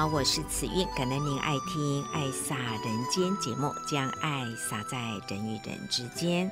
[0.00, 6.50] 好，我是慈韵，感恩您爱听《爱洒人间》节目，将爱洒在人与人之间。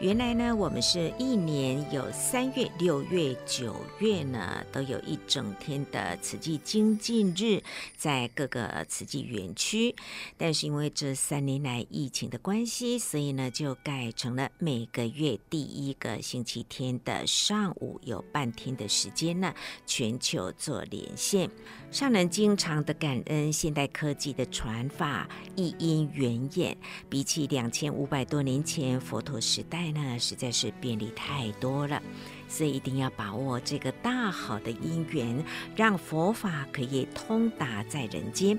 [0.00, 7.62] 原来呢，我们是一年有三月、六月、九月呢，都有一整天的慈济精进日，
[7.96, 9.94] 在各个慈济园区。
[10.36, 19.54] 但是因为这三年来疫情的关系，所以呢，就改成了每个月第一个星期天的上午有半天的时间呢，
[19.86, 21.48] 全球做连线。
[21.92, 26.76] 上人经常的感恩现代科技的传法，一因缘演，
[27.08, 32.02] 比起两千五百多年前佛陀时代呢，实在是便利太多了，
[32.48, 35.44] 所以一定要把握这个大好的因缘，
[35.76, 38.58] 让佛法可以通达在人间，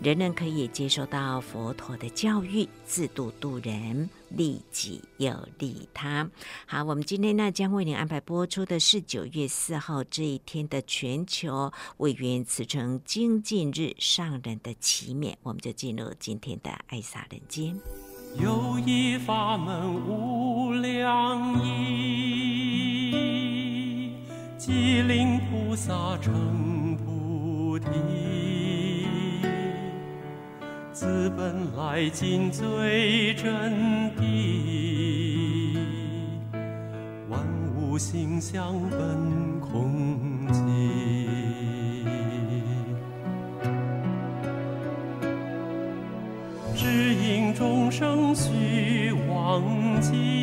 [0.00, 4.08] 人人可以接受到佛陀的教育，自度度人。
[4.30, 6.30] 利己又利他。
[6.66, 17.74] 好，我们今天呢将为您安排播出的是九月四号这一天的全球委员慈诚精进日上人的祈勉，我们就进入今天的爱洒人间。
[18.36, 23.12] 有一法门无量义，
[24.56, 27.88] 即令菩萨成菩提。
[30.92, 33.72] 自本来尽最真
[34.16, 35.76] 谛，
[37.28, 37.40] 万
[37.76, 40.27] 物性相本空
[50.00, 50.37] 记，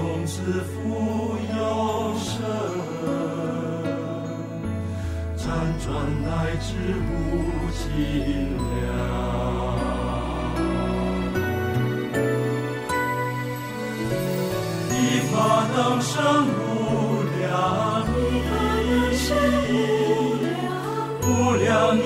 [0.00, 1.60] 从此富有
[2.16, 2.32] 生，
[5.36, 5.44] 辗
[5.84, 5.86] 转
[6.22, 6.26] 乃
[6.58, 6.68] 至
[7.04, 7.10] 无
[7.76, 7.84] 尽
[8.56, 8.74] 量。
[14.90, 14.96] 一
[15.28, 15.32] 发
[15.76, 15.78] 等
[16.48, 16.58] 无
[17.38, 17.44] 量，
[18.08, 18.16] 一
[19.68, 19.72] 无
[20.40, 20.50] 量，
[21.20, 21.68] 无量
[21.98, 22.00] 一。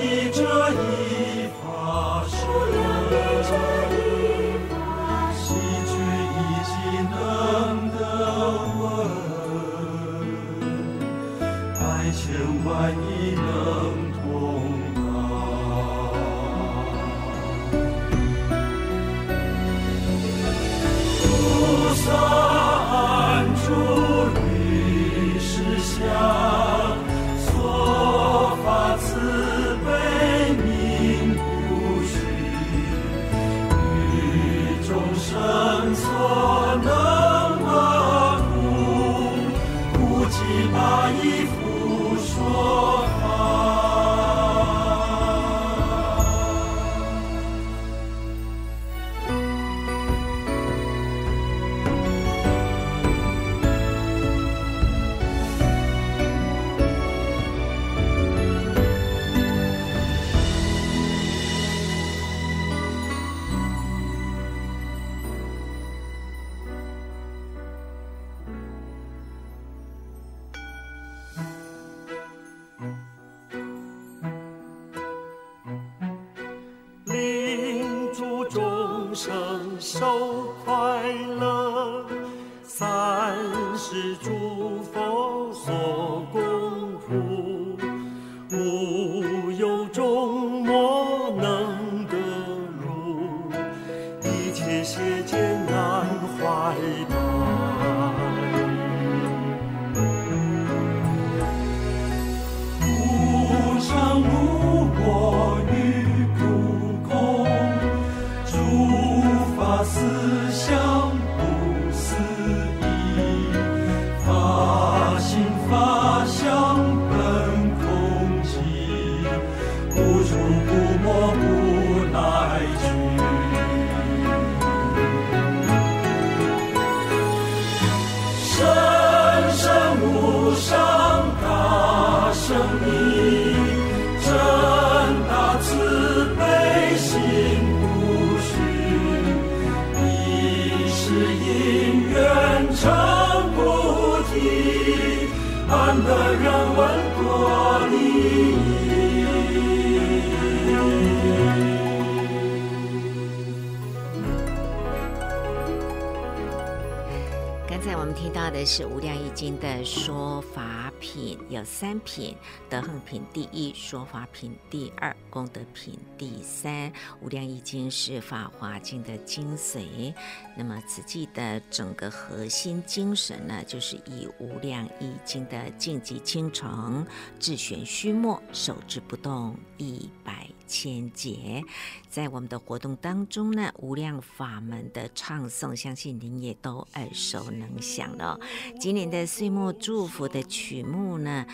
[158.35, 162.35] 到的是《无量义经》的说法品有三品：
[162.69, 166.91] 德行品第一，说法品第二，功德品第三。
[167.21, 170.13] 《无量义经》是《法华经》的精髓。
[170.57, 177.07] 那么此记的整个核心精神呢，就是以《无量义经》的净寂清澄、
[177.39, 181.63] 自玄虚末、守之不动、一百千劫，
[182.09, 188.39] 在我们的活动当中呢，无量法门的唱诵，相信您也都耳熟能详了。
[188.79, 191.45] 今年的岁末祝福的曲目呢，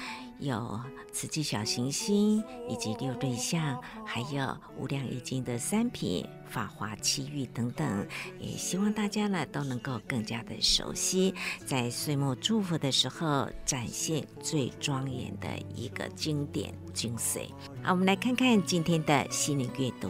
[0.42, 0.80] 有
[1.14, 8.08] 瓷器小行星以及六对象，还有无量义经的三品、法华七喻等等，
[8.40, 11.36] 也希望大家呢都能够更加的熟悉，
[11.66, 17.48] 在岁末祝福的时候展现最庄严的一个经典精髓。
[17.84, 20.10] 好，我们来看看今天的心灵阅读。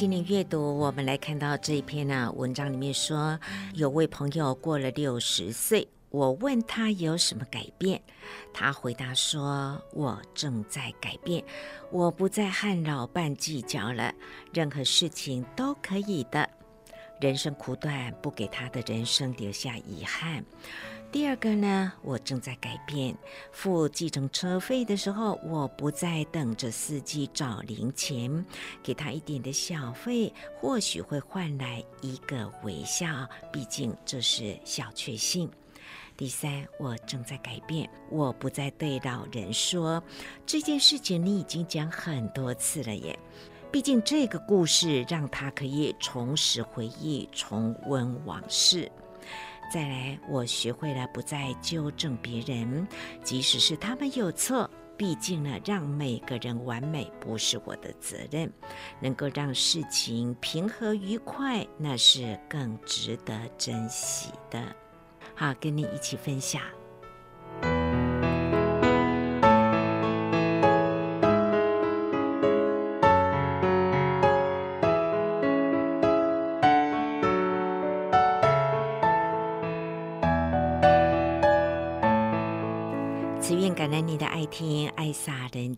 [0.00, 3.38] 心灵阅读，我们来看到这一篇呢、文章里面说，
[3.74, 8.00] 有位朋友过了六十岁，我问他有什么改变，
[8.50, 11.44] 他回答说：“我正在改变，
[11.90, 14.10] 我不再和老伴计较了，
[14.54, 16.48] 任何事情都可以的。
[17.20, 20.42] 人生苦短，不给他的人生留下遗憾。”
[21.12, 23.16] 第二个呢，我正在改变。
[23.50, 28.44] 付计程车费的时候，我不再等着司机找零钱，
[28.80, 33.28] 给他一点的小费，或许会换来一个微笑。
[33.52, 35.50] 毕竟这是小确幸。
[36.16, 37.90] 第三，我正在改变。
[38.08, 40.00] 我不再对老人说
[40.46, 43.18] 这件事情，你已经讲很多次了耶。
[43.72, 48.90] 毕竟这个故事让他可以重拾回忆，重温往事。
[49.70, 52.86] 再来，我学会了不再纠正别人，
[53.22, 54.68] 即使是他们有错。
[54.96, 58.52] 毕竟呢，让每个人完美不是我的责任，
[59.00, 64.60] 能够让事情平和愉快，那是更值得珍惜的。
[65.34, 66.60] 好，跟你一起分享。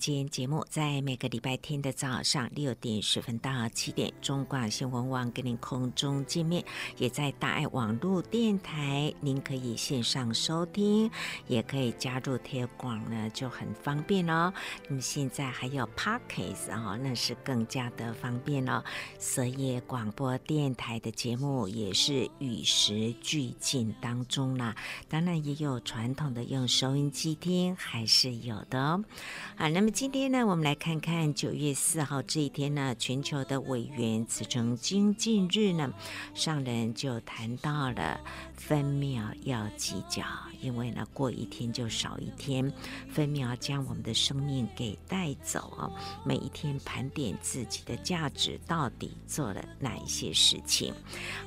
[0.03, 6.65] 撒人间》节目，在每个礼拜天的早上六点十分到七点，中广新闻网跟您空中见面，
[6.99, 11.09] 也在大爱网络电台，您可以线上收听，
[11.47, 14.53] 也可以加入贴广呢，就很方便哦。
[14.89, 18.83] 那么现在还有 Podcast 哦，那是更加的方便哦。
[19.21, 24.75] 所以广播电台的节目也是与时俱进当中啦。
[25.09, 27.77] 当然也有传统的用收音机听。
[27.77, 29.05] 还是有的哦。
[29.55, 35.93] 好，那么今天呢，我们来看看九月四号这一天呢，全球的委员慈诚精进日呢，
[36.33, 38.19] 上人就谈到了
[38.65, 40.23] 分秒要计较，
[40.61, 42.73] 因为呢，过一天就少一天，
[43.11, 45.93] 分秒将我们的生命给带走哦。
[46.25, 50.95] 每一天盘点自己的价值，到底做了哪一些事情？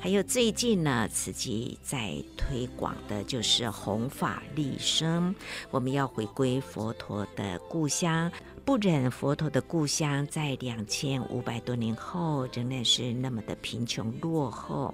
[0.02, 5.34] 还有最近呢，慈济在推广的就是弘法利生，
[5.72, 8.30] 我们要回归佛陀的故乡。
[8.66, 14.92] 不忍佛陀的故乡在两千五百多年后仍然是那么的贫穷落后，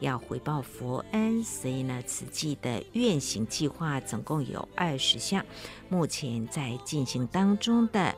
[0.00, 5.46] 要回报佛恩，所以呢，慈济的愿行计划总共有二十项，
[5.88, 8.12] 目前在进行当中的。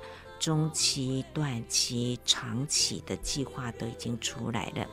[0.44, 4.86] 中期、短期、长期的计划都已经出来了。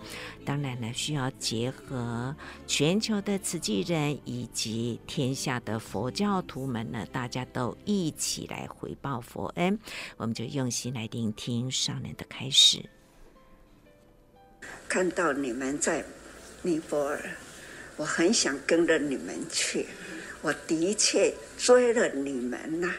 [0.46, 2.34] 当然呢，需要结合
[2.66, 9.78] 全球的慈济人以及天下的佛教徒们呢，大家都一起来回报佛恩。
[10.16, 12.82] 我们就用心来聆听上人的开始。
[14.88, 16.02] 看到你们在
[16.62, 17.30] 尼泊尔，
[17.98, 19.86] 我很想跟着你们去。
[20.42, 22.90] 我的确追了你们呐、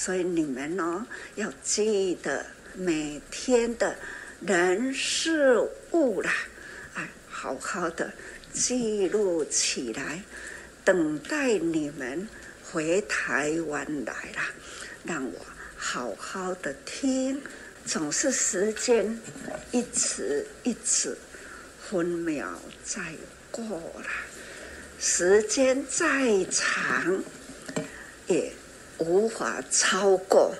[0.00, 3.96] 所以你们哦，要记得每天的
[4.40, 5.58] 人事
[5.90, 6.32] 物啦，
[6.94, 8.12] 哎，好好的
[8.52, 10.22] 记录起来，
[10.84, 12.28] 等待你们
[12.70, 14.52] 回台湾来啦，
[15.02, 15.40] 让我
[15.76, 17.42] 好好的听。
[17.84, 19.20] 总是时间
[19.72, 21.18] 一直一直
[21.90, 23.02] 分秒在
[23.50, 23.64] 过
[24.04, 24.10] 啦，
[25.00, 27.20] 时间再长
[28.28, 28.52] 也。
[28.98, 30.54] 无法超过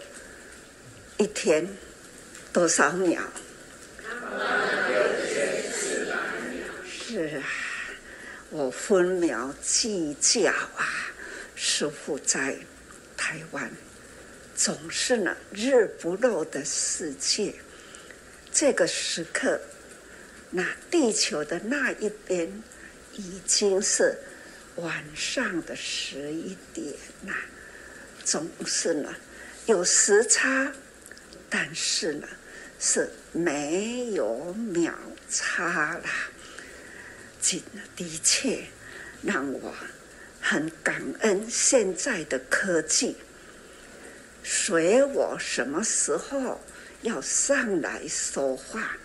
[1.17, 1.69] 一天
[2.53, 3.21] 多少秒？
[6.87, 7.45] 是啊，
[8.51, 11.13] 我分秒计较啊！
[11.57, 12.57] 师傅在
[13.17, 13.69] 台湾，
[14.55, 17.53] 总是呢日不落的世界。
[18.53, 19.61] 这个时刻，
[20.51, 22.63] 那地球的那一边
[23.15, 24.17] 已经是
[24.77, 26.87] 晚上的十一点
[27.27, 27.35] 了。
[28.31, 29.09] 总是呢，
[29.65, 30.71] 有时差，
[31.49, 32.29] 但是呢，
[32.79, 34.93] 是没有秒
[35.31, 36.11] 差啦。
[37.41, 37.63] 的
[37.97, 38.67] 的确，
[39.23, 39.73] 让我
[40.43, 43.17] 很感恩现在的科技。
[44.45, 46.61] 随我什么时候
[47.01, 48.99] 要上来说话，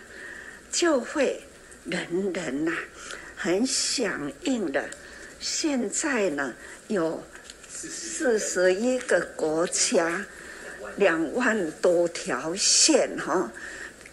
[0.70, 1.42] 就会
[1.86, 2.74] 人人呐、
[3.38, 4.90] 很响应的。
[5.40, 6.54] 现在呢，
[6.90, 7.26] 有。
[7.90, 10.26] 四十一个国家，
[10.96, 13.52] 两万多条线哈，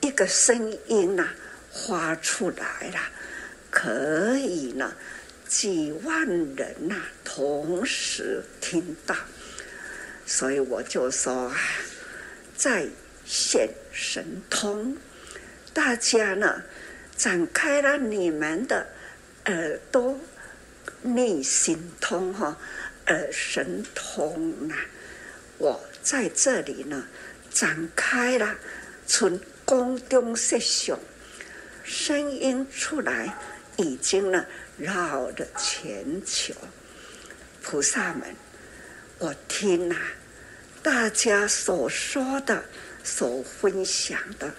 [0.00, 1.28] 一个声音呐
[1.72, 2.98] 发出来了，
[3.70, 4.92] 可以呢
[5.46, 9.14] 几万人呐同时听到，
[10.26, 11.56] 所以我就说啊，
[12.56, 12.88] 在
[13.24, 14.96] 线神通，
[15.72, 16.62] 大家呢
[17.16, 18.86] 展开了你们的
[19.46, 20.18] 耳朵
[21.02, 22.58] 内心通哈。
[23.10, 24.76] 呃，神通呐、
[25.58, 27.08] 我在这里呢，
[27.50, 28.56] 展开了，
[29.04, 30.96] 从空中设想，
[31.82, 33.36] 声音出来，
[33.76, 34.46] 已经呢
[34.78, 36.54] 绕着全球。
[37.60, 38.36] 菩萨们，
[39.18, 39.96] 我听呐、
[40.80, 42.62] 大家所说的、
[43.02, 44.54] 所分享的，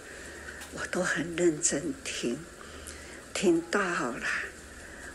[0.74, 2.38] 我都很认真听，
[3.34, 4.28] 听到了，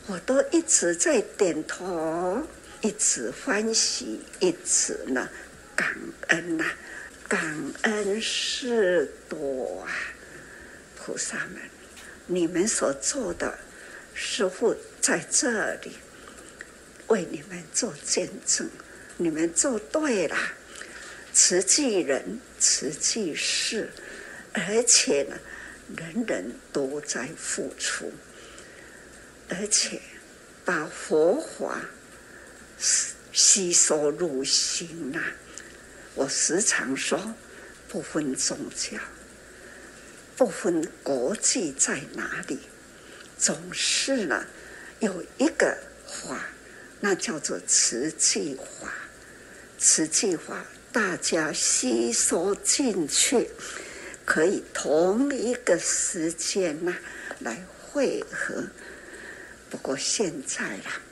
[0.07, 2.43] 我都一直在点头。
[2.87, 5.29] 一直欢喜，一直呢
[5.75, 5.93] 感
[6.29, 6.65] 恩呐、
[7.27, 7.43] 感
[7.83, 9.91] 恩事多啊！
[10.95, 11.61] 菩萨们，
[12.29, 13.59] 你们所做的，
[14.15, 15.97] 师父在这里
[17.09, 18.71] 为你们做见证，
[19.17, 20.37] 你们做对了，
[21.33, 23.91] 慈济人，慈济事，
[24.53, 25.37] 而且呢，
[25.97, 28.13] 人人都在付出，
[29.49, 30.01] 而且
[30.65, 31.81] 把佛法。
[33.33, 35.21] 吸收入心呐、
[36.15, 37.35] 我时常说，
[37.89, 38.99] 不分宗教，
[40.37, 42.61] 不分国际在哪里，
[43.39, 44.47] 总是呢
[45.01, 46.49] 有一个法，
[47.01, 48.93] 那叫做慈济法。
[49.79, 53.51] 慈济法，大家吸收进去，
[54.25, 56.97] 可以同一个时间呐
[57.41, 58.65] 来汇合。
[59.69, 61.03] 不过现在啦。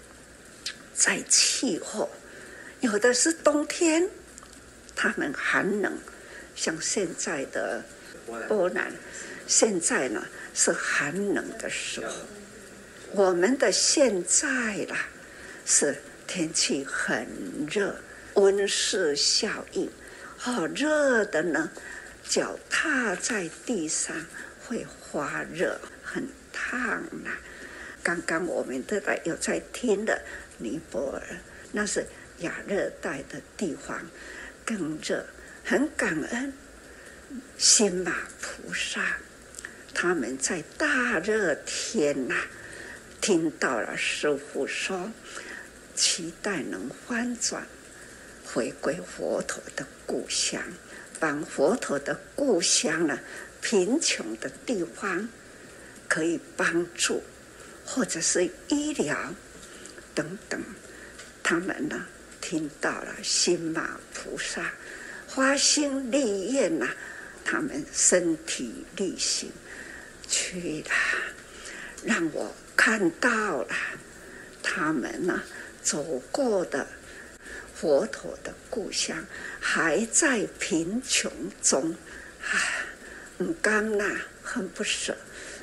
[0.95, 2.09] 在气候，
[2.81, 4.09] 有的是冬天，
[4.95, 5.93] 他们寒冷，
[6.55, 7.83] 像现在的
[8.49, 8.93] 波兰，
[9.47, 10.25] 现在呢
[10.55, 12.15] 是寒冷的时候。
[13.13, 14.49] 我们的现在
[14.89, 15.09] 啦，
[15.67, 15.97] 是
[16.27, 17.27] 天气很
[17.69, 17.95] 热，
[18.35, 19.91] 温室效应，
[20.37, 21.71] 好热的呢，
[22.29, 24.15] 脚踏在地上
[24.65, 27.39] 会发热，很烫啊。
[28.03, 30.21] 刚刚我们都在有在听的
[30.59, 31.23] 尼泊尔，
[31.73, 32.07] 那是
[32.39, 34.01] 亚热带的地方，
[34.65, 35.25] 更热，
[35.65, 36.53] 很感恩
[37.59, 39.17] 心马菩萨，
[39.93, 42.35] 他们在大热天呐、
[43.21, 45.13] 听到了师傅说，
[45.95, 47.67] 期待能翻转，
[48.45, 50.63] 回归佛陀的故乡，
[51.19, 53.19] 帮佛陀的故乡呢，
[53.61, 55.29] 贫穷的地方
[56.09, 57.23] 可以帮助。
[57.87, 59.35] 或者是医疗
[60.15, 60.63] 等等，
[61.43, 62.07] 他们呢
[62.41, 64.73] 听到了心马菩萨
[65.29, 66.89] 发心立愿呐，
[67.45, 69.51] 他们身体力行
[70.29, 70.91] 去了，
[72.05, 73.75] 让我看到了
[74.63, 75.43] 他们呢
[75.83, 76.87] 走过的
[77.75, 79.25] 佛陀的故乡，
[79.61, 81.31] 还在贫穷
[81.63, 81.97] 中，
[82.49, 82.85] 唉，
[83.39, 85.17] 很甘呐，很不舍，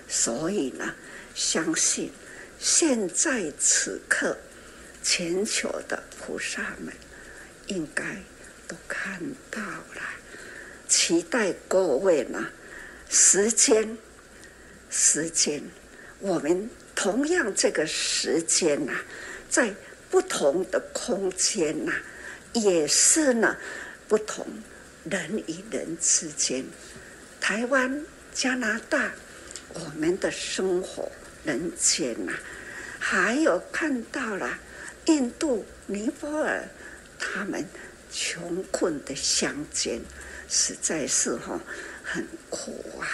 [0.08, 0.94] 所以呢。
[1.34, 2.12] 相信
[2.64, 4.38] 现在此刻，
[5.02, 6.94] 全球的菩萨们
[7.66, 8.04] 应该
[8.68, 10.02] 都看到了。
[10.88, 12.50] 期待各位呢，
[13.10, 13.98] 时间，
[14.92, 15.64] 时间，
[16.20, 18.94] 我们同样这个时间呐，
[19.50, 19.74] 在
[20.12, 21.92] 不同的空间呐，
[22.54, 23.58] 也是呢，
[24.08, 24.46] 不同
[25.10, 26.64] 人与人之间，
[27.40, 29.12] 台湾、加拿大，
[29.74, 31.12] 我们的生活。
[31.44, 32.34] 人间呐、
[33.00, 34.60] 还有看到了
[35.06, 36.64] 印度、尼泊尔，
[37.20, 37.66] 他们
[38.12, 40.00] 穷困的乡间，
[40.48, 41.60] 实在是哈
[42.04, 43.08] 很苦啊。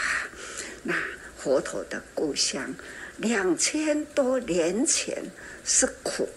[0.84, 0.94] 那
[1.38, 2.76] 佛陀的故乡，
[3.18, 5.24] 两千多年前
[5.64, 6.28] 是苦，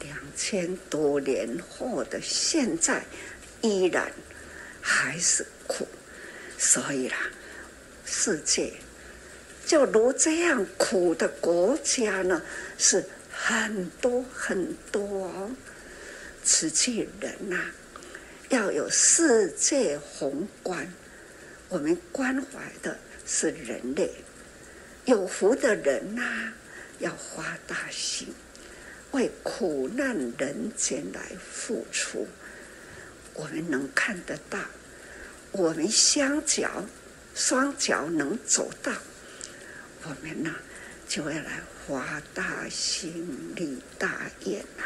[0.00, 3.04] 两千多年后的现在
[3.60, 4.12] 依然
[4.80, 5.88] 还是苦，
[6.56, 7.16] 所以啦，
[8.04, 8.72] 世界。
[9.70, 12.42] 就如这样苦的国家呢，
[12.76, 15.48] 是很多很多哦。
[16.42, 17.56] 慈济人呐、
[18.48, 20.92] 要有世界宏观，
[21.68, 24.10] 我们关怀的是人类，
[25.04, 26.52] 有福的人呐、
[26.98, 28.26] 要发大心，
[29.12, 32.26] 为苦难人间来付出。
[33.34, 34.58] 我们能看得到，
[35.52, 36.84] 我们双脚
[37.36, 38.92] 双脚能走到。
[40.02, 40.54] 我们呢，
[41.06, 44.84] 就要来发大心立大愿呐，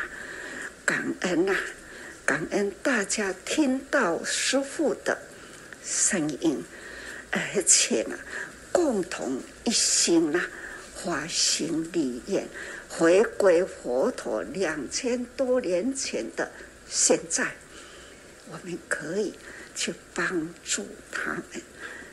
[0.84, 1.54] 感恩呐，
[2.26, 5.16] 感恩大家听到师父的
[5.84, 6.64] 声音，
[7.30, 8.18] 而且呢，
[8.72, 10.40] 共同一心呐，
[10.96, 12.48] 发心立愿，
[12.88, 16.50] 回归佛陀两千多年前的
[16.88, 17.54] 现在，
[18.50, 19.32] 我们可以
[19.76, 21.62] 去帮助他们。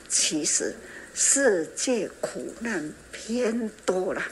[0.07, 0.75] 其实。
[1.13, 4.23] 世界苦难偏多了，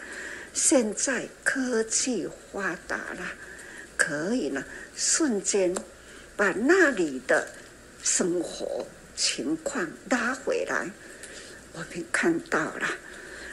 [0.53, 3.33] 现在科技发达了，
[3.97, 4.63] 可以呢
[4.95, 5.75] 瞬间
[6.35, 7.47] 把那里的
[8.01, 10.89] 生活情况拉回来。
[11.73, 12.89] 我们看到了，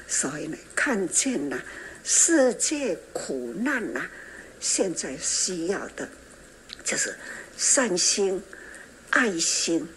[0.09, 1.63] 所以呢看见了
[2.05, 4.09] 世界苦难呐，
[4.61, 6.09] 现在需要的
[6.85, 7.15] 就是
[7.57, 8.43] 善心、
[9.11, 9.89] 爱心，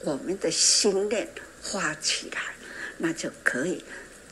[0.00, 1.28] 我们的心念
[1.62, 2.40] 发起来。
[2.98, 3.82] 那就可以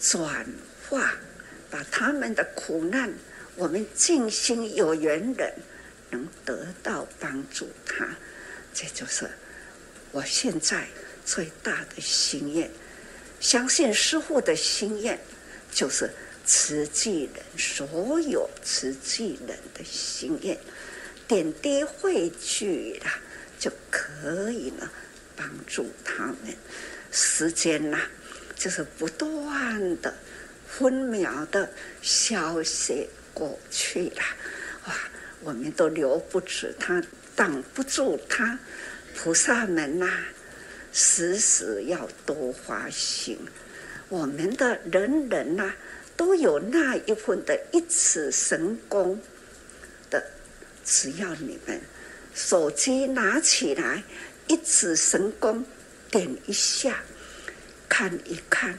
[0.00, 0.44] 转
[0.88, 1.14] 化，
[1.70, 3.12] 把他们的苦难，
[3.54, 5.54] 我们尽心有缘人
[6.10, 8.08] 能得到帮助他，
[8.74, 9.30] 这就是
[10.10, 10.86] 我现在
[11.24, 12.68] 最大的心愿。
[13.38, 15.18] 相信师父的心愿，
[15.70, 16.10] 就是
[16.44, 20.58] 慈济人所有慈济人的心愿，
[21.28, 23.10] 点滴汇聚了，
[23.60, 24.90] 就可以呢
[25.36, 26.56] 帮助他们。
[27.12, 28.00] 时间呐。
[28.56, 30.12] 就是不断的
[30.66, 31.70] 分秒的
[32.02, 34.22] 消息过去了，
[34.88, 34.94] 哇！
[35.42, 37.00] 我们都留不住他，
[37.36, 38.58] 挡不住他。
[39.14, 40.08] 菩萨们呐、
[40.92, 43.38] 时时要多发心。
[44.08, 45.72] 我们的人人呐、
[46.16, 49.20] 都有那一份的一指神功
[50.10, 50.22] 的，
[50.84, 51.80] 只要你们
[52.34, 54.02] 手机拿起来，
[54.48, 55.64] 一指神功，
[56.10, 57.02] 点一下。
[57.88, 58.78] 看一看，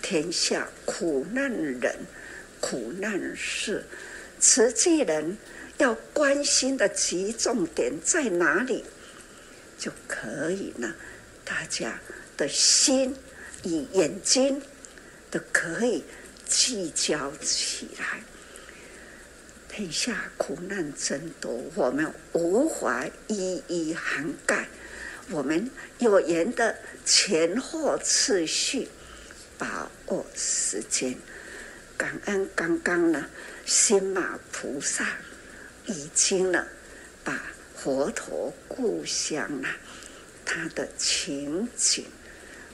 [0.00, 1.96] 天下苦难人、
[2.60, 3.84] 苦难事，
[4.38, 5.36] 慈济人
[5.78, 8.84] 要关心的集中点在哪里，
[9.78, 10.94] 就可以呢？
[11.44, 11.98] 大家
[12.36, 13.16] 的心
[13.64, 14.62] 与眼睛
[15.30, 16.04] 都可以
[16.48, 18.22] 聚焦起来。
[19.68, 24.68] 天下苦难真多，我们无法一一涵盖。
[25.30, 28.88] 我们有缘的前后次序，
[29.58, 31.16] 把握时间。
[31.96, 33.26] 感恩刚刚呢，
[33.64, 35.06] 新马菩萨
[35.86, 36.66] 已经呢，
[37.22, 37.40] 把
[37.76, 39.76] 佛陀故乡啊，
[40.44, 42.04] 他的情景，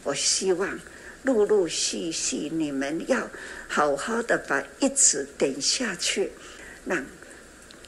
[0.02, 0.78] 我希望
[1.24, 3.30] 陆陆续续你们要
[3.68, 6.32] 好好的把一直点下去。
[6.86, 7.04] 让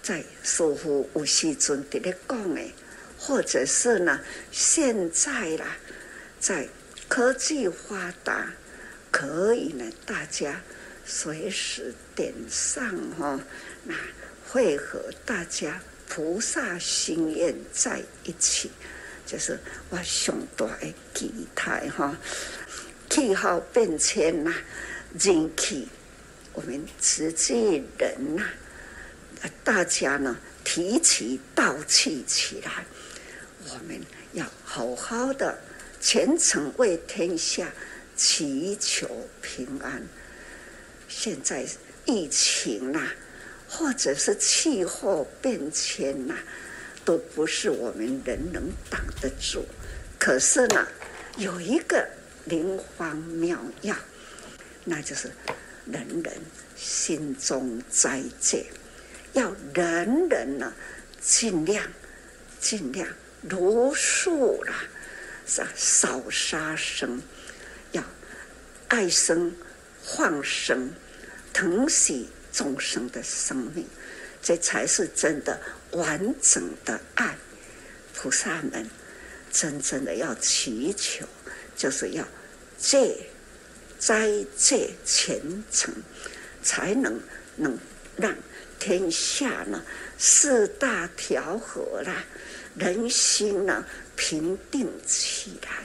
[0.03, 2.61] 在师父有时阵在咧讲的，
[3.19, 5.77] 或者是呢，现在啦，
[6.41, 6.67] 在
[7.07, 8.51] 科技发达，
[9.11, 10.63] 可以呢，大家
[11.05, 12.83] 随时点上
[13.19, 13.39] 哈，
[13.85, 13.95] 那
[14.49, 18.71] 会和大家菩萨心愿在一起，
[19.27, 22.17] 就是我上大的期待哈。
[23.11, 24.55] 气候变迁呐，
[25.19, 25.89] 人气，
[26.55, 28.43] 我们慈济人呐。
[29.63, 32.85] 大家呢，提起道气起来，
[33.69, 34.01] 我们
[34.33, 35.59] 要好好的
[36.01, 37.71] 虔诚为天下
[38.17, 40.03] 祈求平安。
[41.07, 41.67] 现在
[42.07, 43.15] 疫情呐、啊，
[43.69, 46.39] 或者是气候变迁呐、啊，
[47.05, 49.65] 都不是我们人能挡得住。
[50.19, 50.87] 可是呢，
[51.37, 52.09] 有一个
[52.47, 53.95] 灵方妙药，
[54.85, 55.31] 那就是
[55.87, 56.33] 人人
[56.77, 58.65] 心中斋戒。
[59.33, 60.73] 要人人呢，
[61.21, 61.87] 尽量
[62.59, 63.07] 尽量
[63.43, 64.85] 如数啦，
[65.51, 67.21] 少少杀生，
[67.91, 68.01] 要
[68.87, 69.53] 爱生
[70.01, 70.95] 放生，
[71.53, 73.85] 疼惜众生的生命，
[74.41, 75.61] 这才是真的
[75.91, 77.37] 完整的爱。
[78.15, 78.89] 菩萨们
[79.51, 81.27] 真正的要祈求，
[81.77, 82.25] 就是要
[82.79, 83.17] 戒
[83.99, 85.41] 斋戒虔
[85.73, 85.93] 诚，
[86.63, 87.21] 才能
[87.57, 87.77] 能
[88.17, 88.33] 让。
[88.79, 89.85] 天下呢，
[90.17, 92.25] 四大调和啦，
[92.77, 93.85] 人心呢
[94.21, 95.83] 平定起来，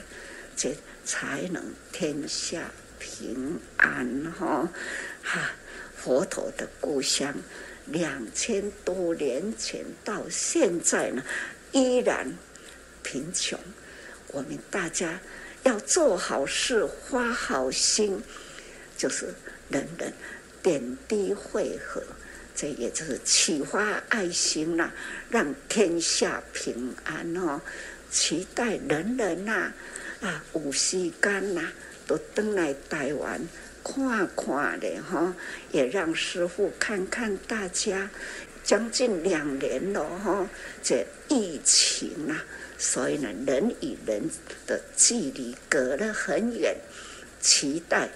[0.54, 4.68] 这才能天下平安哈。
[5.22, 5.50] 哈，
[5.96, 7.34] 佛陀的故乡，
[7.86, 11.24] 两千多年前到现在呢，
[11.72, 12.30] 依然
[13.02, 13.58] 贫穷。
[14.28, 15.18] 我们大家
[15.62, 18.22] 要做好事，发好心，
[18.98, 19.34] 就是
[19.70, 20.12] 人人
[20.62, 22.02] 点滴汇合。
[22.54, 24.90] 这也就是启发爱心呐、
[25.28, 27.60] 让天下平安哦。
[28.10, 29.72] 期待人人呐，
[30.20, 31.72] 啊，有时间呐，
[32.06, 33.40] 都登来台湾
[33.84, 35.34] 看看的哈，
[35.72, 38.10] 也让师傅看看大家。
[38.64, 40.48] 将近两年了哈，
[40.82, 42.44] 这疫情啊，
[42.76, 44.28] 所以呢，人与人
[44.66, 46.76] 的距离隔得很远，
[47.40, 48.08] 期待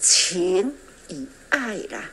[0.00, 0.74] 情
[1.10, 2.10] 与爱啦。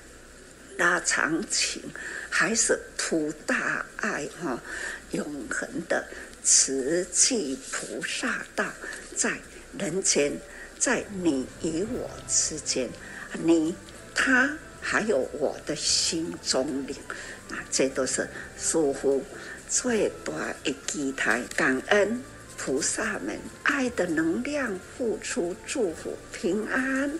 [0.78, 1.82] 拉长情，
[2.30, 4.62] 还是图大爱哈？
[5.12, 6.06] 永恒的
[6.46, 8.64] 慈济菩萨道
[9.16, 9.40] 在
[9.80, 10.32] 人间，
[10.78, 12.88] 在你与我之间，
[13.42, 13.74] 你
[14.14, 16.96] 他还有我的心中灵，
[17.50, 18.30] 那这都是
[18.60, 19.24] 师父
[19.68, 21.42] 最大的期待。
[21.56, 22.22] 感恩
[22.56, 27.12] 菩萨们爱的能量，付出祝福平安。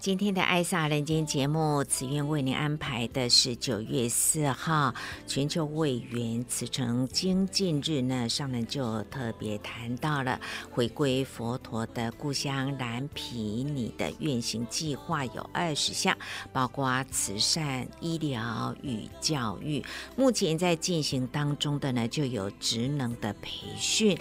[0.00, 4.94] 今天的《爱萨人间》节目，慈苑为您安排的是九月四号
[5.26, 16.16] 全球委员慈诚精进日呢，上人就特别谈到了回归佛陀的故乡蓝毗尼的愿行计划有二十项，
[16.52, 19.84] 包括慈善、医疗与教育。
[20.16, 24.16] 目前在进行当中的呢，就有职能的培训，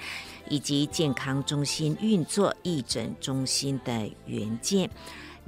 [0.49, 4.89] 以及健康中心运作、义诊中心的援建。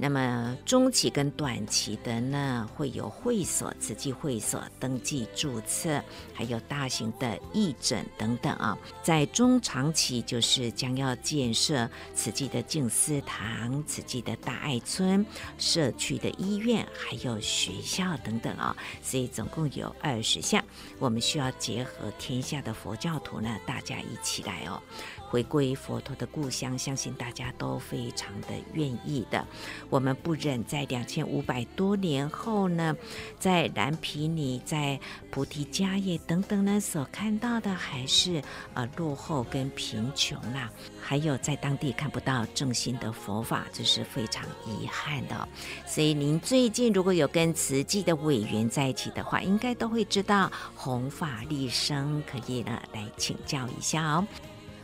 [0.02, 8.78] 那么中期跟短期的呢，会有会所、慈济会所登记注册，还有大型的义诊等等啊。
[9.02, 15.24] 在中长期，就是将要建设慈济的静思堂、慈济的大爱村、
[15.58, 18.74] 社区的医院，还有学校等等啊。
[19.02, 20.64] 所以总共有二十项，
[20.98, 24.82] 我们需要结合天下的佛教徒呢，大家一起来哦。
[25.28, 29.46] 回归佛陀的故乡，相信大家都非常的愿意的。
[29.90, 32.96] 我们不忍在两千五百多年后呢，
[33.38, 34.98] 在蓝毗尼、在
[35.30, 38.42] 菩提迦叶等等呢，所看到的还是
[38.74, 45.48] 呃落后跟贫穷啦，还有在当地看不到正心的佛法，这是非常遗憾的。
[45.84, 54.26] 所以您最近如果有跟慈济的委员在一起的话，应该都会知道弘法利生，可以呢来请教一下哦。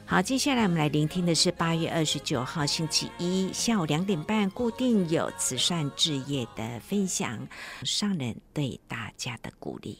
[0.08, 7.48] 好，接下来我们来聆听的是八月二十九号星期一下午两点半，固定有慈善置业的分享，
[7.82, 9.98] 上人对大家的鼓励。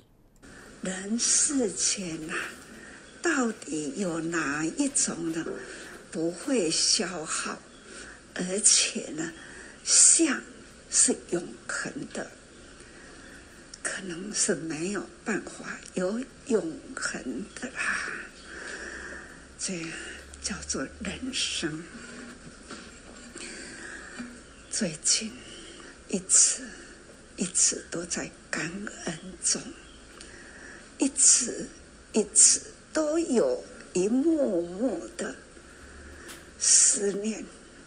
[0.80, 2.34] 人世间呐，
[3.20, 5.44] 到底有哪一种呢？
[6.12, 7.58] 不会消耗，
[8.34, 9.32] 而且呢，
[9.82, 10.40] 相
[10.88, 12.30] 是永恒的，
[13.82, 16.62] 可能是没有办法有永
[16.94, 18.12] 恒的啦。
[19.58, 19.80] 这
[20.42, 21.82] 叫做人生。
[24.70, 25.32] 最近
[26.08, 26.62] 一直
[27.36, 28.70] 一直都在感
[29.06, 29.62] 恩中，
[30.98, 31.66] 一直
[32.12, 32.60] 一直
[32.92, 33.64] 都有
[33.94, 35.34] 一幕幕的
[36.58, 37.44] 思念。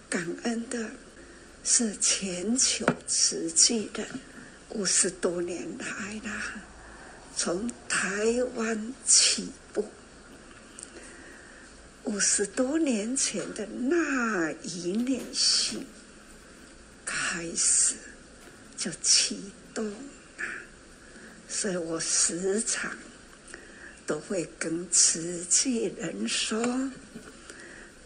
[0.09, 0.89] 感恩的
[1.63, 4.03] 是全球实际的
[4.69, 6.63] 五十多年来啦，
[7.35, 9.51] 从台湾起。
[12.05, 15.85] 五十多年前的那一念心
[17.05, 17.95] 开始
[18.75, 20.45] 就启动了，
[21.47, 22.97] 所以我时常
[24.07, 26.89] 都会跟慈济人说：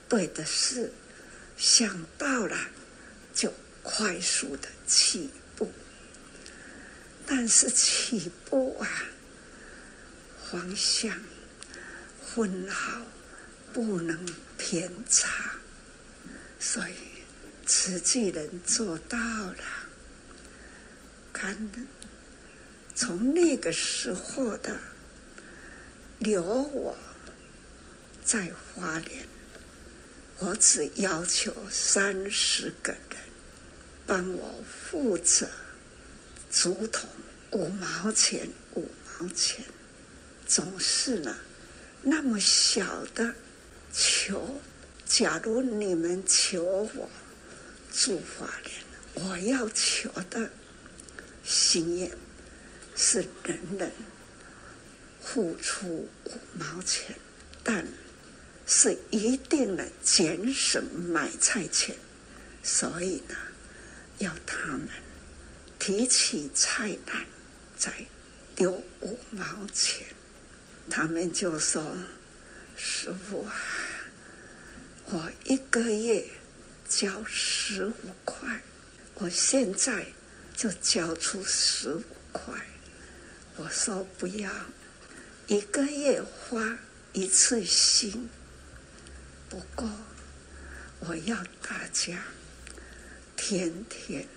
[0.09, 0.91] 对的事
[1.57, 2.57] 想到了
[3.33, 3.53] 就
[3.83, 5.71] 快速的起步，
[7.25, 9.05] 但是起步啊，
[10.51, 11.17] 方向
[12.35, 13.01] 分好。
[13.73, 14.23] 不能
[14.55, 15.27] 偏差，
[16.59, 16.93] 所以
[17.65, 19.57] 慈济人做到了。
[21.33, 21.57] 看，
[22.93, 24.79] 从那个时候的
[26.19, 26.95] 留我
[28.23, 29.27] 在花莲，
[30.37, 33.19] 我只要求三十个人
[34.05, 35.49] 帮我负责
[36.51, 37.09] 竹筒，
[37.51, 38.87] 五毛钱，五
[39.19, 39.65] 毛钱，
[40.45, 41.35] 总是呢
[42.03, 43.33] 那么小的。
[43.93, 44.59] 求，
[45.05, 47.09] 假如你们求我
[47.91, 50.49] 住花莲，我要求的
[51.43, 52.11] 心愿
[52.95, 53.91] 是人人
[55.21, 57.15] 付出五毛钱，
[57.63, 57.87] 但
[58.65, 61.95] 是一定能节省买菜钱。
[62.63, 63.35] 所以呢，
[64.17, 64.87] 要他们
[65.77, 67.23] 提起菜单
[67.77, 67.93] 再
[68.55, 70.07] 丢五毛钱，
[70.89, 71.95] 他们就说。
[72.85, 73.55] 师父啊，
[75.05, 76.25] 我一个月
[76.89, 77.93] 交十五
[78.25, 78.61] 块，
[79.13, 80.05] 我现在
[80.53, 82.53] 就交出十五块。
[83.55, 84.51] 我说不要，
[85.47, 86.77] 一个月花
[87.13, 88.29] 一次心
[89.47, 89.89] 不过，
[90.99, 92.21] 我要大家
[93.37, 94.27] 天天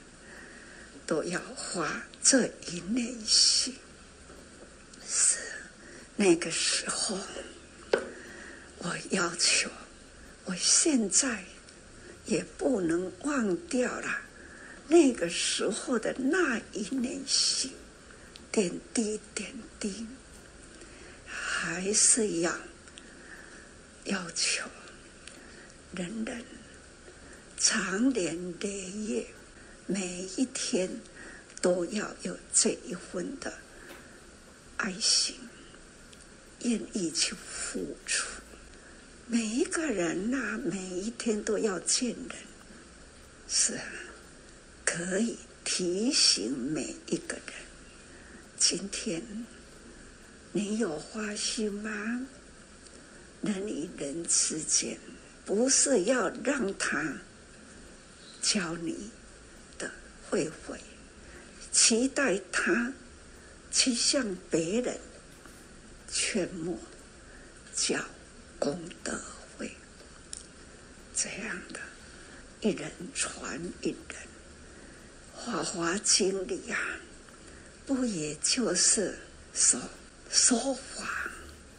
[1.04, 3.74] 都要花这一内心。
[5.04, 5.38] 是
[6.14, 7.18] 那个时候。
[8.78, 9.70] 我要求，
[10.44, 11.44] 我现在
[12.26, 14.20] 也不能忘掉了
[14.88, 17.72] 那个时候的那一念心，
[18.52, 20.06] 点滴点滴，
[21.26, 22.54] 还是要
[24.04, 24.68] 要求
[25.92, 26.44] 人人
[27.58, 29.26] 长年累月，
[29.86, 31.00] 每一天
[31.60, 33.52] 都要有这一份的
[34.76, 35.36] 爱心，
[36.62, 38.35] 愿意去付出。
[39.28, 42.28] 每一个人呐、每一天都要见人，
[43.48, 43.82] 是啊，
[44.84, 47.54] 可以提醒每一个人。
[48.56, 49.20] 今天
[50.52, 52.24] 你有花心吗？
[53.42, 54.96] 人与人之间，
[55.44, 57.18] 不是要让他
[58.40, 59.10] 教你
[59.76, 59.90] 的
[60.30, 60.78] 会会，
[61.72, 62.92] 期待他
[63.72, 64.96] 去向别人
[66.08, 66.78] 劝莫
[67.74, 67.98] 教。
[68.58, 69.12] 功德
[69.56, 69.70] 会
[71.14, 71.80] 这样的，
[72.60, 73.96] 一人传一人，
[75.46, 76.78] 《法华经》里呀，
[77.86, 79.18] 不也就是
[79.52, 79.80] 说
[80.30, 81.30] 说法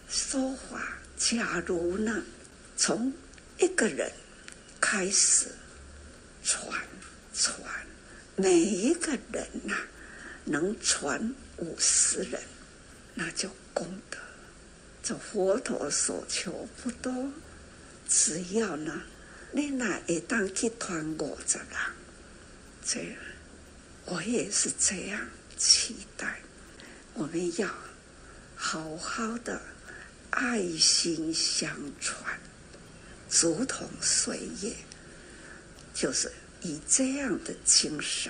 [0.08, 0.98] 说法？
[1.18, 2.24] 假如呢，
[2.76, 3.12] 从
[3.58, 4.12] 一个人
[4.80, 5.48] 开始
[6.44, 6.72] 传
[7.34, 7.58] 传，
[8.36, 9.76] 每一个人呐、
[10.46, 12.40] 能传五十人，
[13.16, 14.20] 那就功德。
[15.08, 17.32] 这佛陀所求不多，
[18.10, 19.04] 只要呢，
[19.54, 21.94] 你那一旦去团我这啦，
[22.84, 23.16] 这，
[24.04, 26.42] 我也是这样期待。
[27.14, 27.74] 我们要
[28.58, 29.62] 好好的
[30.32, 32.38] 爱心相传，
[33.30, 34.74] 竹筒岁月，
[35.94, 36.30] 就是
[36.62, 38.30] 以这样的精神，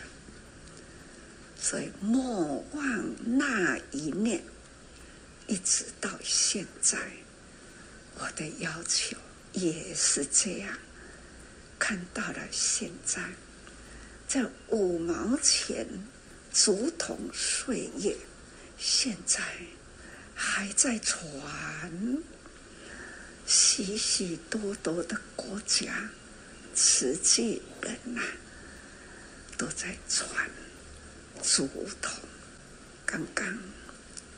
[1.59, 4.43] 所以莫忘那一念。
[5.47, 6.97] 一直到现在，
[8.15, 9.15] 我的要求
[9.53, 10.77] 也是这样，
[11.79, 13.21] 看到了现在
[14.27, 15.87] 这五毛钱
[16.53, 18.17] 竹筒岁月，
[18.77, 19.41] 现在
[20.35, 22.21] 还在传，
[23.45, 26.09] 许许多多的国家
[26.75, 28.21] 慈济人呐、
[29.57, 30.51] 都在传
[31.41, 31.67] 竹
[32.01, 32.19] 筒。
[33.05, 33.57] 刚刚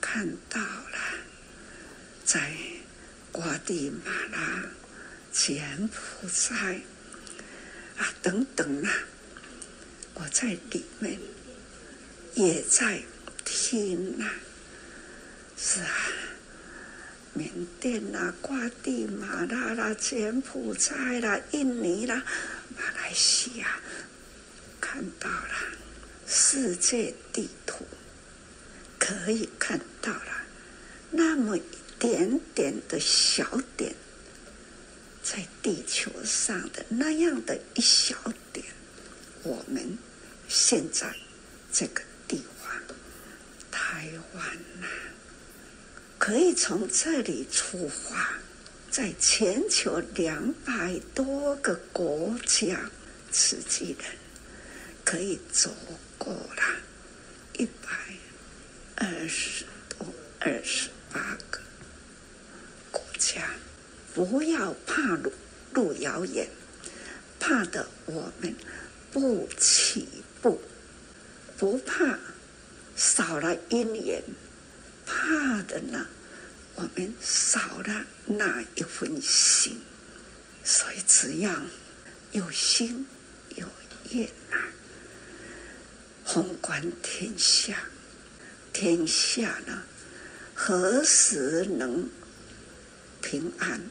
[0.01, 0.97] 看到了，
[2.25, 2.51] 在
[3.31, 4.63] 瓜地马拉、
[5.31, 6.81] 柬埔寨
[7.97, 8.91] 啊等等啊，
[10.15, 11.19] 我在里面
[12.33, 13.01] 也在
[13.45, 14.33] 听啊，
[15.57, 15.93] 是啊，
[17.33, 22.23] 缅甸啦、瓜地马拉啦、柬埔寨啦、印尼啦、
[22.75, 23.79] 马来西亚，
[24.81, 25.53] 看到了
[26.25, 27.85] 世界地图。
[29.09, 30.43] 可以看到了，
[31.09, 31.63] 那么一
[31.97, 33.95] 点点的小点，
[35.23, 38.15] 在地球上的那样的一小
[38.53, 38.63] 点，
[39.41, 39.97] 我们
[40.47, 41.11] 现在
[41.71, 42.71] 这个地方，
[43.71, 44.87] 台湾呐，
[46.19, 48.37] 可以从这里出发，
[48.91, 52.91] 在全球两百多个国家，
[53.31, 54.07] 慈济人
[55.03, 55.75] 可以走
[56.19, 56.63] 过了
[57.57, 58.08] 一百。
[59.01, 59.63] 二十
[59.97, 60.05] 多、
[60.41, 61.61] 二十八个
[62.91, 63.49] 国家，
[64.13, 65.31] 不要怕路
[65.73, 66.49] 路遥远，
[67.39, 68.53] 怕的我们
[69.09, 70.05] 不起
[70.41, 70.59] 步；
[71.57, 72.19] 不怕
[72.97, 74.21] 少了因缘，
[75.05, 76.05] 怕的呢，
[76.75, 79.79] 我们少了那一份心。
[80.61, 81.55] 所以只要
[82.33, 83.07] 有心
[83.55, 83.65] 有
[84.11, 84.59] 愿啊，
[86.25, 87.88] 宏观天下。
[88.79, 89.83] 天下呢，
[90.53, 92.09] 何时能
[93.21, 93.81] 平安？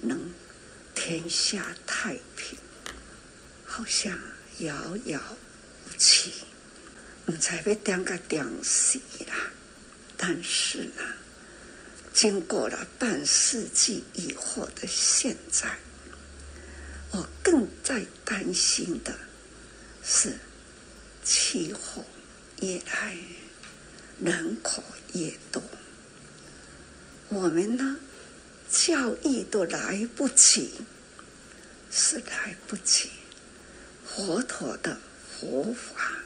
[0.00, 0.18] 能
[0.94, 2.58] 天下太平？
[3.66, 4.18] 好像
[4.60, 5.20] 遥遥
[5.84, 6.32] 无期。
[7.26, 8.98] 我才被点个点死
[9.28, 9.52] 啦。
[10.16, 11.02] 但是呢，
[12.14, 15.76] 经过了半世纪以后的现在，
[17.10, 19.14] 我更在担心的
[20.02, 20.38] 是
[21.22, 22.02] 气候
[22.62, 23.18] 越来。
[24.22, 24.82] 人口
[25.14, 25.62] 越多，
[27.30, 27.96] 我们呢，
[28.70, 30.72] 教育都来不及，
[31.90, 33.08] 是来不及。
[34.04, 34.98] 佛陀的
[35.40, 36.18] 佛法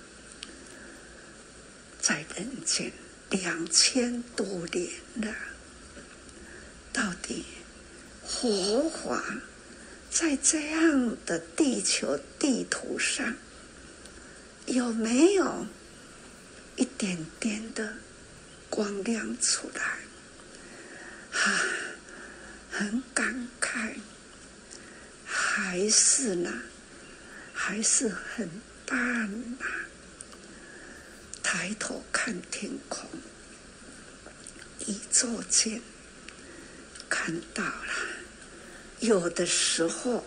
[2.00, 2.90] 在人间
[3.30, 5.35] 两千多年了，
[6.92, 7.44] 到底
[8.26, 9.22] 佛法
[10.11, 13.37] 在这样的地球地图上
[14.66, 15.66] 有没有？
[16.76, 17.94] 一点点的
[18.68, 19.98] 光亮出来，
[21.40, 21.64] 啊，
[22.70, 23.94] 很感慨，
[25.24, 26.52] 还是呢，
[27.52, 28.48] 还是很
[28.84, 29.66] 淡呐。
[31.42, 33.08] 抬头看天空，
[34.80, 35.80] 一座间
[37.08, 37.94] 看到了，
[38.98, 40.26] 有的时候，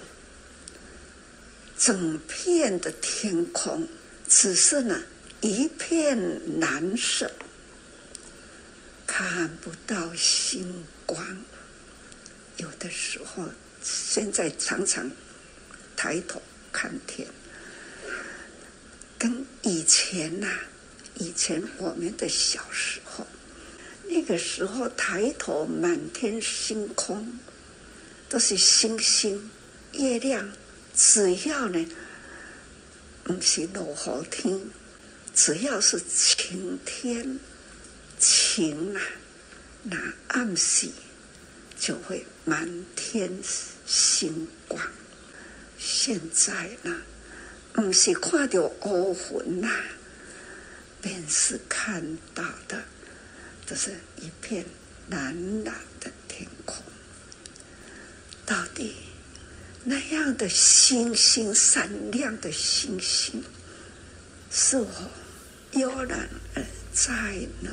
[1.77, 3.85] 整片的天空
[4.29, 5.03] 只是呢。
[5.41, 7.31] 一片蓝色，
[9.05, 11.25] 看不到星光。
[12.57, 13.43] 有的时候，
[13.83, 15.11] 现在常常
[15.95, 17.27] 抬头看天，
[19.17, 20.47] 跟以前呐、
[21.15, 23.27] 以前我们的小时候，
[24.07, 27.37] 那个时候抬头满天星空，
[28.27, 29.51] 都是星星、
[29.91, 30.51] 月亮，
[30.95, 31.87] 只要呢，
[33.23, 34.59] 不是落雨天。
[35.37, 37.39] 只要是晴天，
[38.17, 39.01] 晴啊，
[39.83, 39.95] 那
[40.29, 40.89] 暗时
[41.79, 43.31] 就会满天
[43.85, 44.81] 星光。
[45.77, 47.03] 现在呢，
[47.71, 49.69] 不是看到乌云呐，
[51.03, 52.83] 便是看到的，
[53.67, 54.65] 都是一片
[55.07, 56.83] 蓝蓝的天空。
[58.43, 58.95] 到底
[59.83, 63.43] 那样的星星，闪亮的星星，
[64.51, 64.87] 是否？
[65.77, 67.11] 悠然而在
[67.61, 67.69] 呢。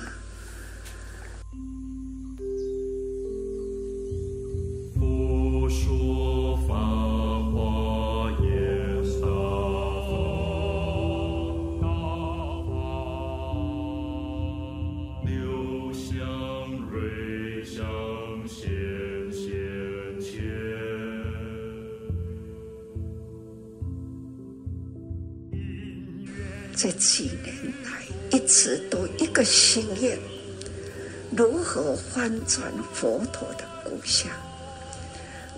[32.14, 34.30] 翻转佛陀的故乡？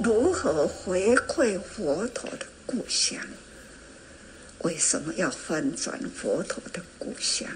[0.03, 3.21] 如何回馈佛陀的故乡？
[4.61, 7.47] 为什么要翻转佛陀的故乡？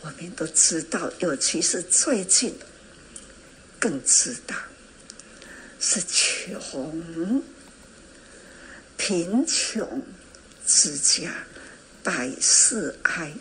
[0.00, 2.58] 我们都知道，尤其是最近，
[3.78, 4.56] 更知道
[5.78, 7.42] 是穷，
[8.96, 10.02] 贫穷
[10.66, 11.30] 之家
[12.02, 13.34] 百事哀，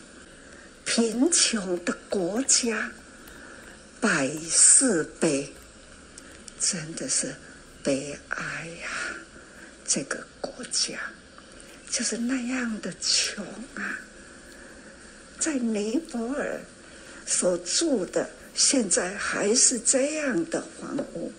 [0.84, 2.92] 贫穷的国家
[4.00, 5.52] 百事悲，
[6.60, 7.36] 真的是
[7.84, 8.90] 悲哀呀！
[9.86, 11.00] 这个国家
[11.90, 13.44] 就是那样的穷
[13.76, 14.00] 啊。
[15.40, 16.60] 在尼泊尔
[17.26, 21.32] 所住的，现在还是这样的房屋，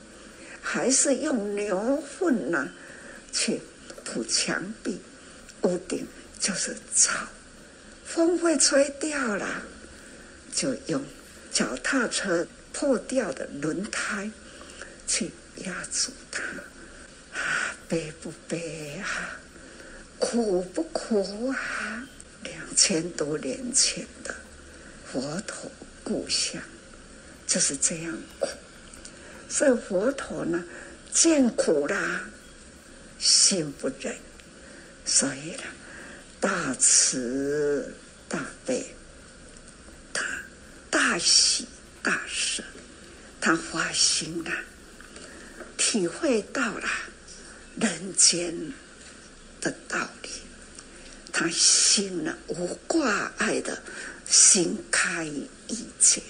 [0.61, 2.71] 还是用牛粪呢、
[3.33, 3.61] 去
[4.05, 5.01] 铺墙壁，
[5.63, 6.07] 屋顶
[6.41, 7.13] 就是草，
[8.05, 9.63] 风会吹掉了，
[10.55, 11.05] 就用
[11.59, 14.31] 脚踏车破掉的轮胎
[15.09, 15.33] 去
[15.65, 16.41] 压住它，
[17.37, 19.41] 啊，悲不悲啊？
[20.21, 22.07] 苦不苦啊？
[22.45, 24.33] 两千多年前的
[25.05, 25.69] 佛陀
[26.05, 26.63] 故乡
[27.45, 28.51] 就是这样苦，
[29.49, 30.65] 所以佛陀呢
[31.13, 32.21] 见苦啦，
[33.19, 34.15] 心不忍，
[35.05, 35.65] 所以呢
[36.39, 37.93] 大慈
[38.29, 38.95] 大悲，
[41.19, 41.67] 大喜
[42.01, 42.63] 大舍，
[43.41, 44.53] 他发心了，
[45.77, 46.89] 体会到了
[47.75, 48.73] 人间
[49.61, 50.29] 的道理。
[51.33, 53.83] 他心呢无挂碍的
[54.27, 56.23] 心开一切，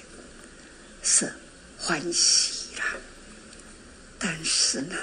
[1.02, 1.30] 是
[1.76, 2.96] 欢喜啦。
[4.18, 4.96] 但是呢，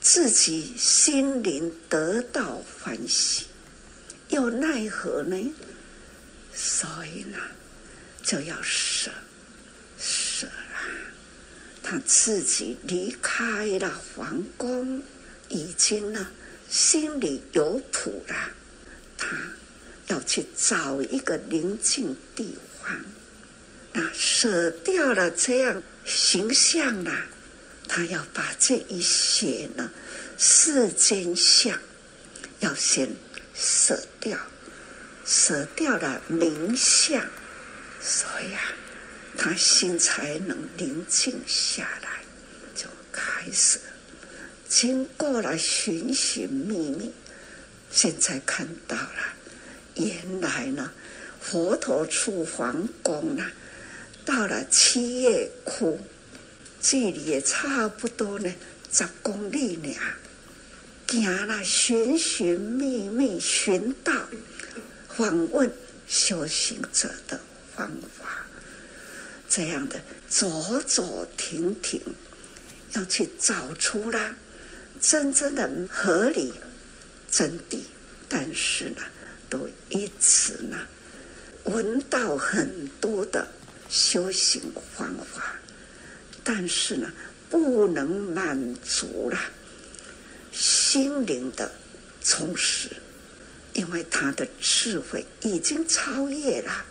[0.00, 3.46] 自己心灵得到欢喜，
[4.30, 5.36] 又奈何呢？
[6.52, 7.38] 所以呢，
[8.22, 9.10] 就要舍
[9.98, 10.88] 舍啦。
[11.82, 15.02] 他自己离开了皇宫，
[15.48, 16.28] 已经呢
[16.68, 18.34] 心里有谱了。
[19.18, 19.36] 他
[20.06, 22.96] 要去找一个宁静地方，
[23.92, 27.12] 那舍掉了这样形象了，
[27.88, 29.90] 他要把这一些呢
[30.38, 31.78] 世间相
[32.60, 33.08] 要先
[33.54, 34.38] 舍掉，
[35.26, 37.24] 舍掉了名相，
[38.00, 38.60] 所以啊，
[39.36, 42.22] 他心才能宁静下来，
[42.74, 43.78] 就开始
[44.68, 47.12] 经过了寻寻觅觅。
[47.90, 49.34] 现在看到了，
[49.96, 50.92] 原来呢，
[51.40, 53.44] 佛陀出皇宫呢，
[54.24, 56.00] 到了七叶窟，
[56.80, 58.54] 距离也差不多呢，
[58.92, 59.94] 十公里呢，
[61.08, 64.12] 行了寻寻觅觅寻道，
[65.08, 65.70] 访问
[66.06, 67.40] 修行者的
[67.80, 68.44] 方法，
[69.48, 72.00] 这样的走走停停，
[72.92, 74.34] 要去找出啦
[75.00, 76.52] 真正的合理。
[77.30, 77.78] 真谛，
[78.28, 79.02] 但是呢，
[79.48, 80.76] 都一直呢
[81.62, 83.46] 闻到很多的
[83.88, 84.60] 修行
[84.96, 85.54] 方法，
[86.42, 87.08] 但是呢，
[87.48, 89.38] 不能满足了
[90.50, 91.70] 心灵的
[92.24, 92.90] 充实，
[93.74, 96.84] 因为他的智慧已经超越了，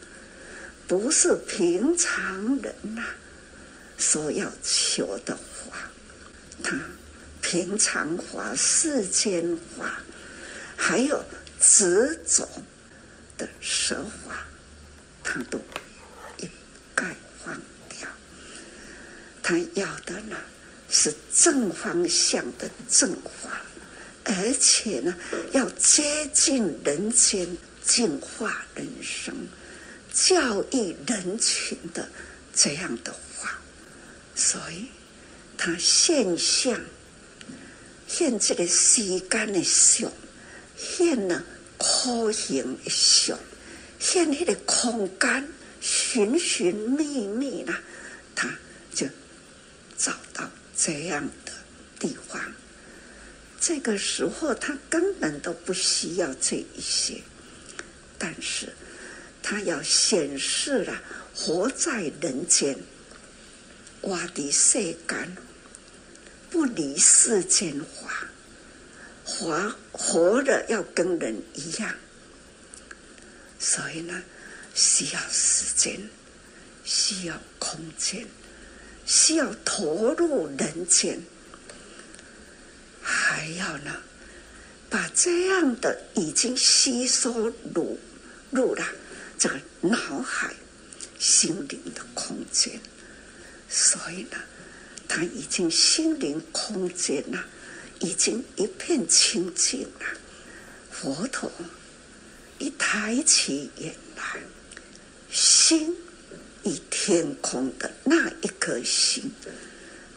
[0.89, 3.05] 不是平常人呐
[3.95, 5.77] 所要求的话，
[6.63, 6.75] 他
[7.43, 10.01] 平常话、世间话。
[10.75, 11.23] 还有
[11.59, 12.47] 执着
[13.37, 14.43] 的奢华，
[15.23, 15.59] 他都
[16.37, 16.49] 一
[16.95, 17.15] 概
[17.45, 18.09] 忘掉。
[19.43, 20.37] 他要的呢
[20.89, 23.13] 是正方向的正
[23.43, 23.61] 法，
[24.23, 25.13] 而且呢
[25.51, 29.35] 要接近人间，净化人生，
[30.13, 32.09] 教育人群的
[32.53, 33.59] 这样的话。
[34.35, 34.87] 所以，
[35.57, 36.79] 他现象
[38.07, 40.11] 现这个时间的相。
[40.77, 41.43] 现了
[41.77, 43.37] 空行一想，
[43.99, 45.45] 现那个空间
[45.81, 47.75] 寻寻觅觅呢，
[48.33, 48.49] 他
[48.95, 49.05] 就
[49.97, 51.51] 找到这样的
[51.99, 52.41] 地方。
[53.59, 57.21] 这个时候他根本都不需要这一些，
[58.17, 58.73] 但是
[59.41, 61.01] 他要显示了
[61.35, 62.77] 活在人间，
[64.01, 65.37] 我的世间，
[66.49, 68.25] 不离世间法。
[69.23, 71.95] 活活的要跟人一样，
[73.59, 74.23] 所以呢，
[74.73, 76.09] 需要时间，
[76.83, 78.25] 需要空间，
[79.05, 81.21] 需要投入人间，
[83.03, 84.01] 还要呢，
[84.89, 87.99] 把这样的已经吸收入
[88.49, 88.83] 入了
[89.39, 90.53] 这个脑海、
[91.17, 92.77] 心灵的空间，
[93.69, 94.37] 所以呢，
[95.07, 97.45] 他已经心灵空间了，
[97.99, 100.05] 已经一片清净了。
[100.91, 101.49] 佛陀
[102.57, 104.41] 一抬起眼来，
[105.31, 105.95] 心
[106.65, 109.31] 与天空的那一颗心，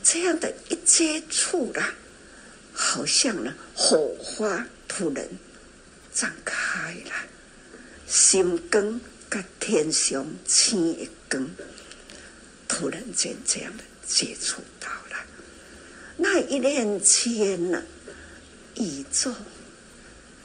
[0.03, 1.95] 这样的一接触了，
[2.73, 5.25] 好像呢火花突然
[6.13, 7.13] 绽开了，
[8.09, 9.01] 心光
[9.33, 11.49] 跟天上星一光，
[12.69, 15.17] 突然间这样的接触到了，
[16.19, 17.83] 那一念间呢，
[18.75, 19.35] 宇宙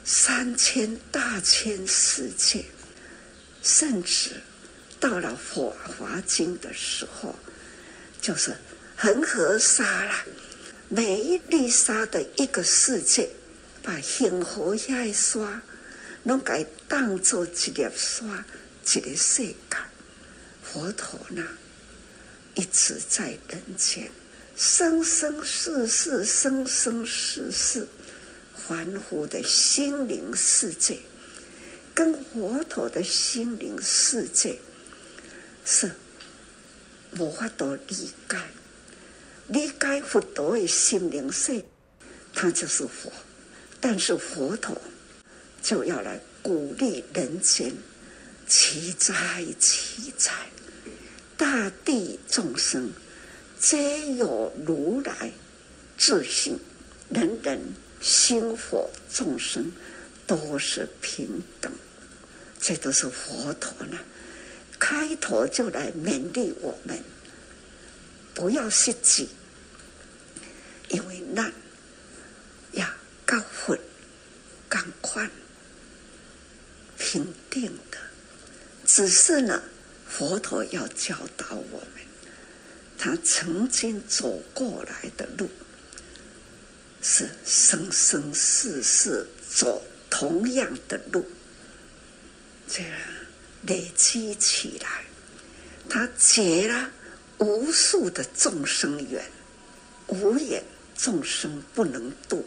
[0.06, 2.64] 三千大千世界，
[3.62, 4.30] 甚至
[4.98, 7.38] 到了《法华经》的时候，
[8.22, 8.56] 就是
[8.96, 10.14] 恒河沙了，
[10.88, 13.28] 每一粒沙的一个世界，
[13.82, 15.60] 把恒河下的沙，
[16.22, 18.46] 拢该当做一粒沙，
[18.90, 19.54] 这个世界。
[20.62, 21.46] 佛陀呢，
[22.54, 24.10] 一直在人间，
[24.56, 27.86] 生生世世，生生世世，
[28.54, 31.00] 凡夫的心灵世界，
[31.94, 34.58] 跟佛陀的心灵世界
[35.66, 35.90] 是
[37.18, 38.36] 无法度理解。
[39.48, 41.64] 理解佛陀的心灵世界，
[42.32, 43.12] 他就是佛。
[43.80, 44.76] 但是佛陀
[45.62, 47.72] 就要来鼓励人间，
[48.48, 50.32] 奇哉奇哉！
[51.36, 52.90] 大地众生
[53.60, 55.30] 皆有如来
[55.98, 56.58] 自性，
[57.10, 57.60] 人人
[58.00, 59.70] 心佛众生
[60.26, 61.70] 都是平等，
[62.58, 63.98] 这都是佛陀呢。
[64.78, 67.04] 开头就来勉励我们，
[68.32, 69.28] 不要失志，
[70.88, 71.52] 因为那
[72.72, 72.96] 呀
[73.26, 73.78] 高分、
[74.68, 75.30] 高宽、
[76.96, 77.98] 平定的，
[78.98, 79.62] 只是呢。
[80.08, 82.02] 佛陀要教导我们，
[82.98, 85.48] 他曾经走过来的路
[87.00, 91.24] 是生生世世走同样的路，
[92.66, 92.92] 这样
[93.66, 95.04] 累积起来，
[95.88, 96.90] 他结了
[97.36, 99.22] 无数的众生缘，
[100.08, 100.64] 无眼
[100.96, 102.44] 众生不能度，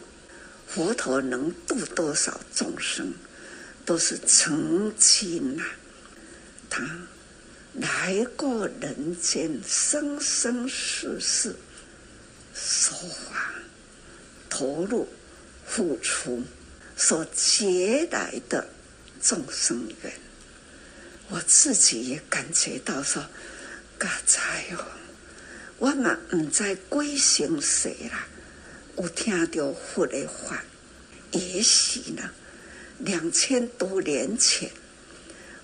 [0.66, 3.14] 佛陀能度多少众生，
[3.86, 5.64] 都是曾经啊，
[6.72, 6.82] 他。
[7.74, 11.54] 来过人间，生生世世，
[12.54, 13.54] 说法、
[14.50, 15.08] 投入、
[15.66, 16.42] 付出，
[16.96, 18.66] 所结来的
[19.22, 20.12] 众生缘，
[21.30, 23.24] 我自己也感觉到说，
[23.96, 24.84] 刚才哦，
[25.78, 28.26] 我嘛唔知归向谁啦，
[28.98, 30.62] 有听到佛的话，
[31.30, 32.30] 也许呢，
[32.98, 34.70] 两千多年前。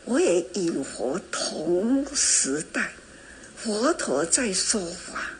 [0.08, 2.92] 我也与佛同时代，
[3.54, 5.32] 佛陀在说法，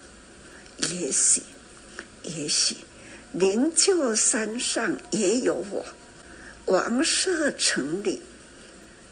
[0.90, 1.40] 也许，
[2.22, 2.76] 也许
[3.32, 5.86] 灵鹫山上也有我，
[6.66, 8.20] 王舍城里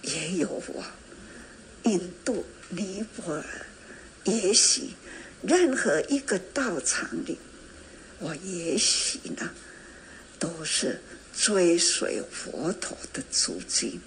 [0.03, 0.85] 也有我，
[1.85, 3.45] 印度、尼泊尔，
[4.25, 4.91] 也许
[5.41, 7.39] 任何一个道场里，
[8.19, 9.51] 我也许呢，
[10.39, 11.01] 都是
[11.35, 13.99] 追随佛陀的足迹。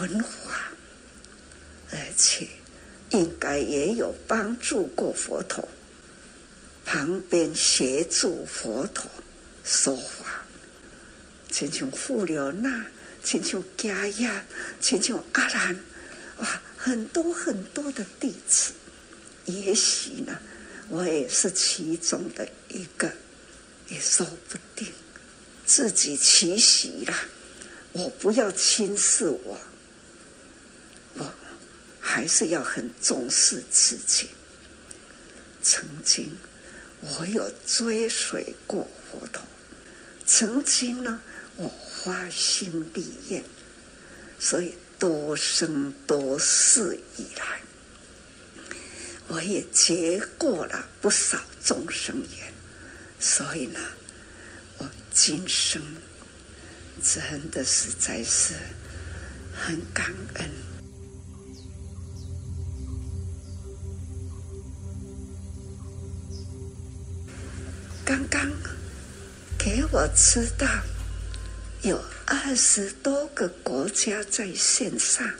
[0.00, 0.70] 文化，
[1.90, 2.46] 而且
[3.10, 5.68] 应该也有帮助过佛陀，
[6.84, 9.10] 旁边协助佛陀
[9.64, 10.44] 说法，
[11.50, 12.86] 亲像富留那，
[13.24, 14.30] 亲像迦叶，
[14.80, 15.76] 亲像阿难，
[16.38, 18.72] 哇，很多很多的弟子，
[19.46, 20.38] 也许呢，
[20.88, 23.10] 我也是其中的一个，
[23.88, 24.86] 也说不定。
[25.66, 27.14] 自己奇袭了，
[27.92, 29.58] 我不要轻视我。
[32.10, 34.30] 还是要很重视自己。
[35.62, 36.34] 曾经，
[37.02, 39.42] 我有追随过佛陀。
[40.24, 41.20] 曾经呢，
[41.56, 43.44] 我花心立业，
[44.40, 47.60] 所以多生多世以来，
[49.26, 52.52] 我也结过了不少众生缘。
[53.20, 53.78] 所以呢，
[54.78, 55.82] 我今生
[57.02, 58.54] 真的实在是
[59.54, 60.67] 很感恩。
[68.08, 68.50] 刚刚
[69.58, 70.66] 给我知道，
[71.82, 75.30] 有二十多个国家在线上，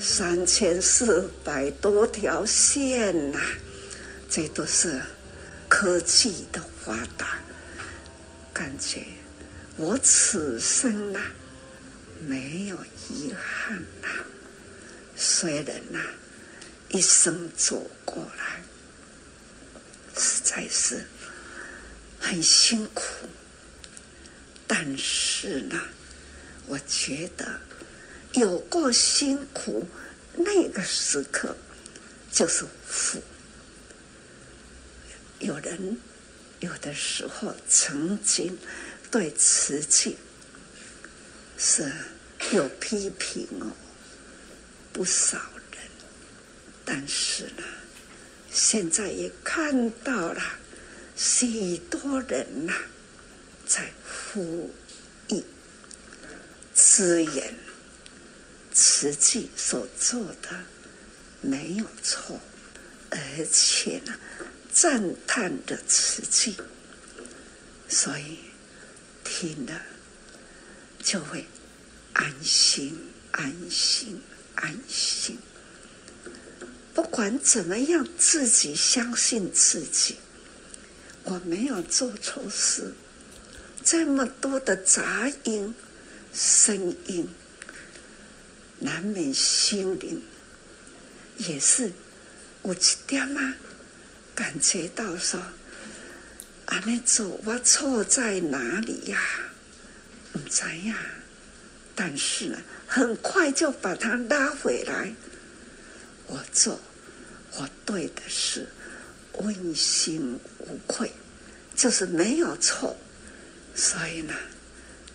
[0.00, 3.38] 三千四百多条线呐、
[4.28, 5.00] 这都是
[5.68, 7.38] 科技的发达。
[8.52, 9.04] 感觉
[9.76, 11.30] 我此生呐、啊，
[12.26, 12.76] 没有
[13.08, 14.08] 遗憾呐、
[15.14, 16.00] 虽然呐、
[16.88, 18.62] 一生走过来，
[20.16, 20.40] 实。
[20.44, 21.04] 在是
[22.24, 23.02] 很辛苦。
[24.66, 25.78] 但是呢，
[26.66, 27.60] 我觉得
[28.32, 29.86] 有过辛苦，
[30.34, 31.54] 那个时刻
[32.32, 33.22] 就是福。
[35.40, 35.98] 有人
[36.60, 38.58] 有的时候曾经
[39.10, 40.16] 对瓷器
[41.58, 41.92] 是
[42.52, 43.70] 有批评哦，
[44.94, 45.36] 不少
[45.72, 45.82] 人，
[46.86, 47.62] 但是呢，
[48.50, 50.42] 现在也看到了
[51.16, 52.72] 许多人呐、
[53.66, 54.70] 在呼
[55.28, 55.42] 吁
[56.74, 57.54] 支援
[58.74, 60.64] 实际所做的
[61.40, 62.40] 没有错，
[63.10, 63.18] 而
[63.52, 64.14] 且呢。
[64.76, 66.52] 赞叹的词句，
[67.88, 68.38] 所以
[69.22, 69.82] 听了
[71.00, 71.46] 就会
[72.12, 72.98] 安心、
[73.30, 74.20] 安心、
[74.56, 75.38] 安心。
[76.92, 80.16] 不管怎么样，自己相信自己，
[81.24, 82.94] 我没有做错事。
[83.82, 85.74] 这么多的杂音、
[86.32, 87.28] 声音，
[88.78, 90.22] 难免心灵
[91.36, 91.92] 也是
[92.62, 93.56] 有一点啊。
[94.34, 95.38] 感觉到说，
[96.66, 99.20] 啊，你走，我错在哪里呀？
[100.32, 100.96] 不知呀。
[101.94, 105.14] 但是呢，很快就把它拉回来。
[106.26, 106.80] 我做，
[107.56, 108.66] 我对的事，
[109.38, 111.10] 问心无愧，
[111.74, 112.96] 就是没有错。
[113.74, 114.34] 所以呢，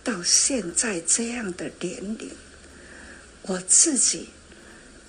[0.04, 2.30] 到现在这样的年龄，
[3.42, 4.28] 我自己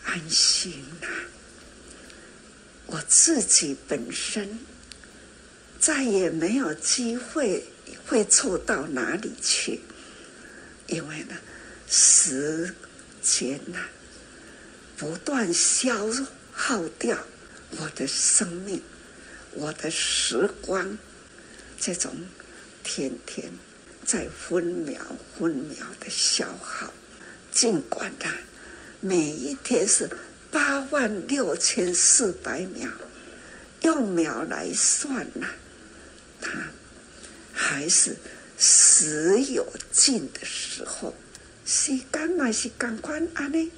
[0.06, 1.08] 安心了。
[2.88, 4.60] 我自己本身
[5.80, 7.64] 再也没有机会
[8.06, 9.80] 会错到哪里去，
[10.88, 11.38] 因为呢，
[11.90, 12.76] 时
[13.22, 13.80] 间呐
[14.98, 16.06] 不断消
[16.52, 17.18] 耗掉
[17.78, 18.82] 我的生命，
[19.54, 20.98] 我的时光，
[21.80, 22.12] 这种
[22.84, 23.52] 天天
[24.06, 25.00] 在分秒
[25.38, 26.94] 分秒的消耗，
[27.52, 28.34] 尽管它
[29.00, 30.10] 每一天是。
[30.54, 32.90] 八万六千四百秒，
[33.84, 35.56] 用秒来算呐、啊，
[36.42, 36.52] 它
[37.54, 38.18] 还是
[38.58, 41.16] 时有尽的时候。
[41.66, 43.72] 时间嘛是赶快安尼，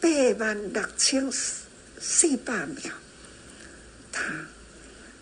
[0.00, 0.08] 八
[0.38, 2.92] 万六千四百秒，
[4.12, 4.46] 它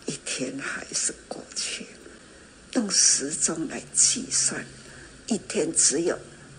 [0.05, 1.85] 一天还是过去。
[2.73, 4.65] 用时钟来计算，
[5.27, 6.17] 一天只有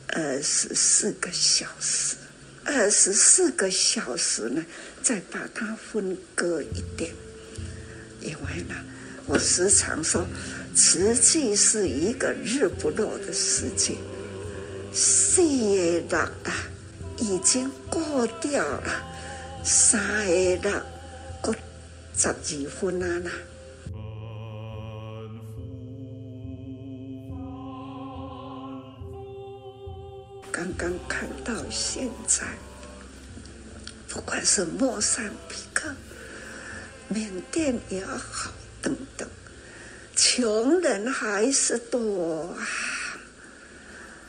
[0.09, 2.17] 二十四个小时。
[2.65, 4.65] 二十四个小时呢，
[5.03, 7.13] 再把它分割一点，
[8.21, 8.75] 因为呢，
[9.27, 10.25] 我时常说，
[10.77, 13.97] 实际是一个日不落的世界，
[14.95, 16.71] 四个六啊，
[17.19, 19.03] 已经过掉了，
[19.65, 20.01] 三
[20.61, 20.73] 个六，
[22.15, 23.31] 十二分啊啦。
[30.51, 32.47] 刚刚看到现在，
[34.09, 35.93] 不管是莫桑比克、
[37.09, 39.29] 缅甸也好，等等，
[40.15, 42.69] 穷人还是多啊，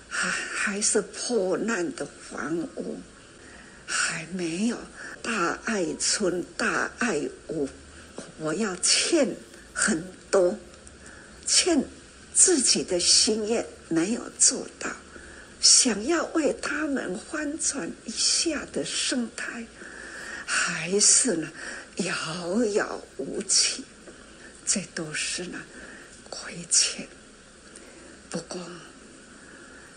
[0.08, 2.98] 还还是破烂的房屋，
[3.86, 4.78] 还没有
[5.24, 7.68] 大爱村、大爱屋。
[8.38, 9.36] 我要欠
[9.74, 10.56] 很多，
[11.48, 11.84] 欠
[12.36, 14.92] 自己的心愿没有做到。
[15.62, 19.66] 想要为他们翻转一下的生态，
[20.46, 21.50] 还是呢
[21.98, 23.86] 遥遥无期，
[24.66, 25.60] 这都是呢
[26.30, 27.08] 亏欠。
[28.30, 28.60] 不过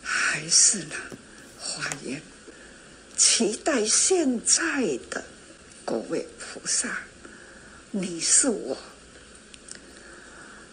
[0.02, 0.94] 还是呢
[1.58, 2.22] 发愿，
[3.16, 5.24] 期待现在的
[5.86, 6.98] 各位菩萨，
[7.90, 8.76] 你是我，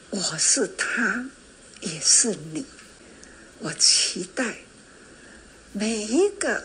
[0.10, 1.26] 我是他，
[1.80, 2.66] 也是你，
[3.60, 4.58] 我期待。
[5.72, 6.62] 每一个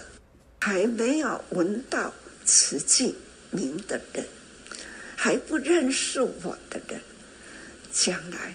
[0.59, 2.13] 还没有闻到
[2.45, 3.15] 慈济
[3.53, 4.27] 名的人，
[5.15, 7.01] 还不认识我的人，
[7.93, 8.53] 将来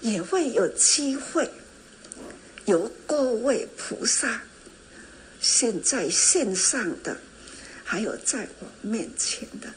[0.00, 1.48] 也会有机会
[2.64, 4.42] 由各位菩萨，
[5.40, 7.16] 现在线上的，
[7.84, 9.72] 还有在我面前的，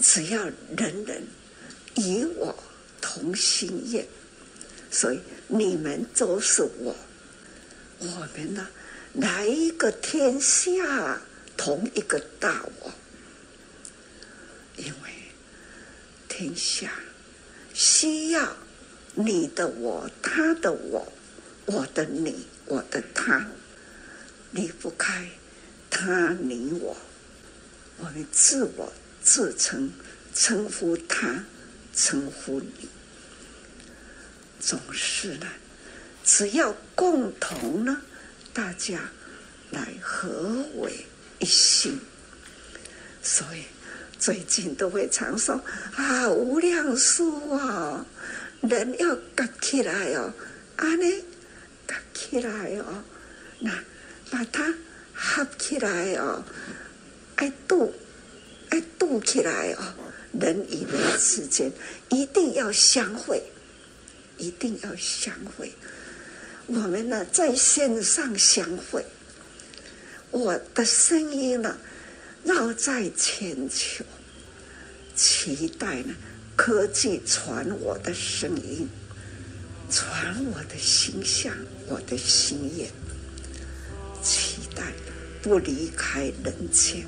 [0.00, 0.44] 只要
[0.76, 1.22] 人人
[1.96, 2.56] 与我
[3.00, 4.06] 同心愿，
[4.90, 6.96] 所以你们都是我，
[7.98, 8.68] 我们呢？
[9.14, 11.20] 来一个天下
[11.56, 12.92] 同一个大我，
[14.76, 15.10] 因为
[16.28, 16.92] 天下
[17.74, 18.56] 需要
[19.14, 21.10] 你的我、他的我、
[21.66, 23.48] 我的你、我的他，
[24.52, 25.28] 离不开
[25.90, 26.96] 他、你、我。
[27.98, 28.92] 我们自我
[29.22, 29.92] 自称
[30.34, 31.44] 称呼他，
[31.94, 32.88] 称呼你。
[34.60, 35.46] 总是呢，
[36.24, 38.00] 只要共同呢，
[38.52, 39.00] 大家
[39.70, 41.04] 来合为
[41.40, 42.00] 一心，
[43.22, 43.64] 所以
[44.18, 45.60] 最近都会常说
[45.96, 48.06] 啊，无量寿啊，
[48.60, 50.32] 人要夹起来哦，
[50.76, 51.24] 啊呢，
[51.86, 53.02] 夹起来哦，
[53.58, 53.72] 那
[54.30, 54.74] 把它
[55.12, 56.44] 合起来哦，
[57.36, 57.92] 爱度，
[58.70, 59.94] 爱度起来哦，
[60.40, 61.72] 人与人之间
[62.10, 63.42] 一定要相会。
[64.40, 65.72] 一定要相会，
[66.66, 69.04] 我们呢在线上相会，
[70.30, 71.76] 我的声音呢
[72.44, 74.04] 绕在全球，
[75.16, 76.14] 期待呢
[76.54, 78.88] 科技传我的声音，
[79.90, 81.52] 传我的形象，
[81.88, 82.88] 我的心愿，
[84.22, 84.82] 期待
[85.42, 87.04] 不离开人间。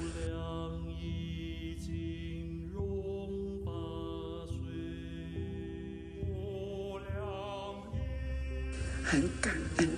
[9.03, 9.89] 很感恩，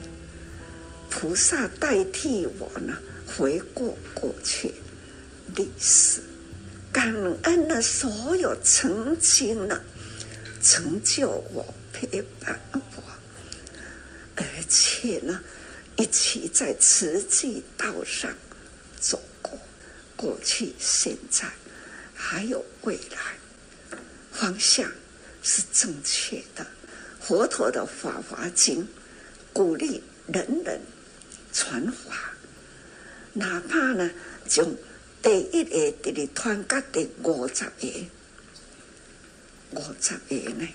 [1.11, 2.97] 菩萨代替我呢，
[3.27, 4.73] 回顾过去
[5.55, 6.23] 历史，
[6.91, 9.79] 感恩了所有曾经呢
[10.63, 13.03] 成就我、陪伴我，
[14.37, 15.39] 而且呢
[16.03, 18.35] 一起在慈济道上
[18.99, 19.57] 走过，
[20.17, 21.49] 过去、现在
[22.13, 23.99] 还有未来，
[24.33, 24.91] 方向
[25.45, 26.67] 是正确的。
[27.21, 28.83] 佛陀的《法华经》。
[29.55, 30.81] 鼓励人人
[31.53, 32.33] 传法，
[33.35, 34.11] 哪怕呢，
[34.49, 34.75] 从
[35.23, 38.07] 第一个直直传到第五十个，
[39.73, 40.67] 五十个呢，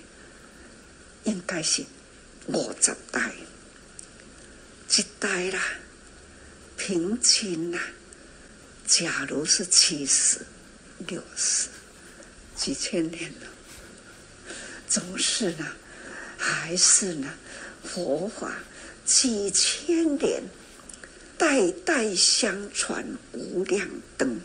[1.24, 1.84] 应该是
[2.46, 3.32] 五十代，
[4.96, 5.62] 一代啦，
[6.76, 7.80] 平均啦，
[8.86, 10.40] 假如是七十、
[11.06, 11.68] 六十，
[12.56, 13.46] 几千年了，
[14.88, 15.66] 总是呢，
[16.38, 17.34] 还是呢，
[17.84, 18.54] 佛法。
[19.04, 20.42] 几千年，
[21.38, 24.38] 代代相传，无量灯。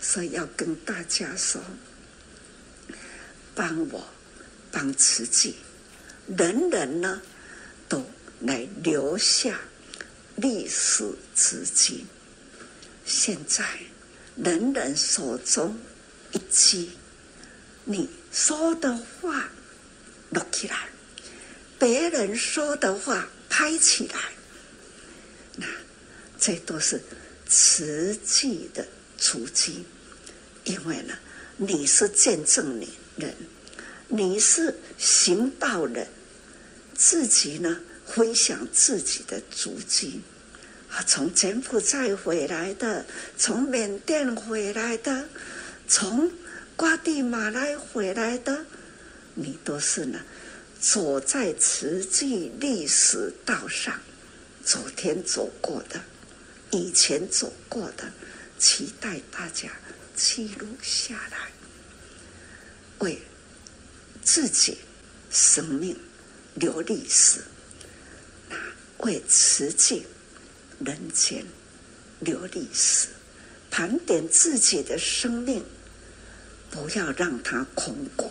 [0.00, 1.60] 所以要跟大家说，
[3.52, 4.08] 帮我，
[4.70, 5.56] 帮自己，
[6.38, 7.20] 人人呢
[8.40, 9.60] 来留下
[10.36, 12.06] 历史资金。
[13.04, 13.64] 现在
[14.36, 15.78] 人人手中
[16.32, 16.90] 一机，
[17.84, 19.48] 你说的话
[20.30, 20.88] 录起来，
[21.78, 23.28] 别人说的话。
[23.52, 24.20] 拍起来，
[25.56, 25.66] 那
[26.38, 27.02] 这都是
[27.48, 28.86] 慈济的
[29.18, 29.84] 足迹，
[30.64, 31.12] 因为呢，
[31.56, 32.80] 你是见证
[33.16, 33.34] 人，
[34.06, 36.06] 你是行道人，
[36.94, 37.80] 自己呢
[38.14, 40.20] 分享自己的足迹，
[40.90, 43.06] 啊，从柬埔寨回来的，
[43.36, 45.28] 从缅甸回来的，
[45.86, 46.30] 从
[46.76, 48.66] 瓜地马拉回来的，
[49.34, 50.20] 你都是呢。
[50.80, 54.00] 走在慈济历史道上，
[54.64, 56.00] 昨天走过的，
[56.70, 58.10] 以前走过的，
[58.58, 59.68] 期待大家
[60.16, 61.52] 记录下来，
[63.00, 63.20] 为
[64.22, 64.78] 自己
[65.30, 65.94] 生命
[66.54, 67.42] 留历史，
[69.00, 70.02] 会辞去
[70.78, 71.42] 人间
[72.18, 73.08] 留璃史
[73.70, 75.64] 盘点自己的生命
[76.70, 78.30] 不要让它空过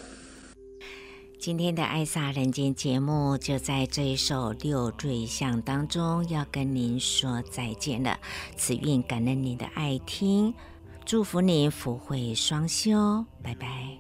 [1.39, 8.20] 今天的爱萨人间节目就在这一首六坠巷当中要跟您说再见了。
[8.55, 10.53] 此韵感恩您的爱听
[11.03, 13.97] 祝福您福慧双修拜拜。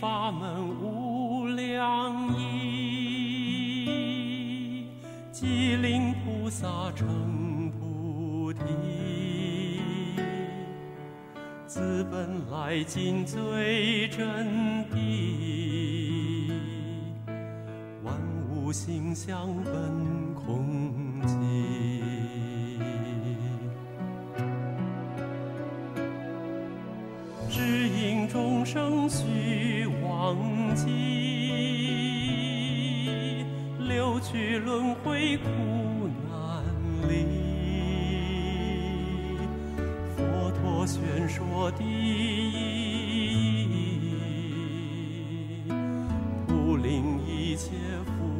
[0.00, 3.76] 法门无量义，
[5.32, 8.60] 寂灵菩萨成菩提，
[11.66, 14.46] 自本来尽最真
[14.92, 16.52] 谛，
[18.04, 18.14] 万
[18.52, 20.87] 物性相本空
[30.86, 30.86] 己
[33.78, 35.48] 六去轮回苦
[36.30, 36.62] 难
[37.08, 37.10] 里，
[40.16, 41.86] 佛陀宣说的意
[43.68, 45.66] 义，
[46.46, 47.70] 普令一切
[48.04, 48.37] 佛。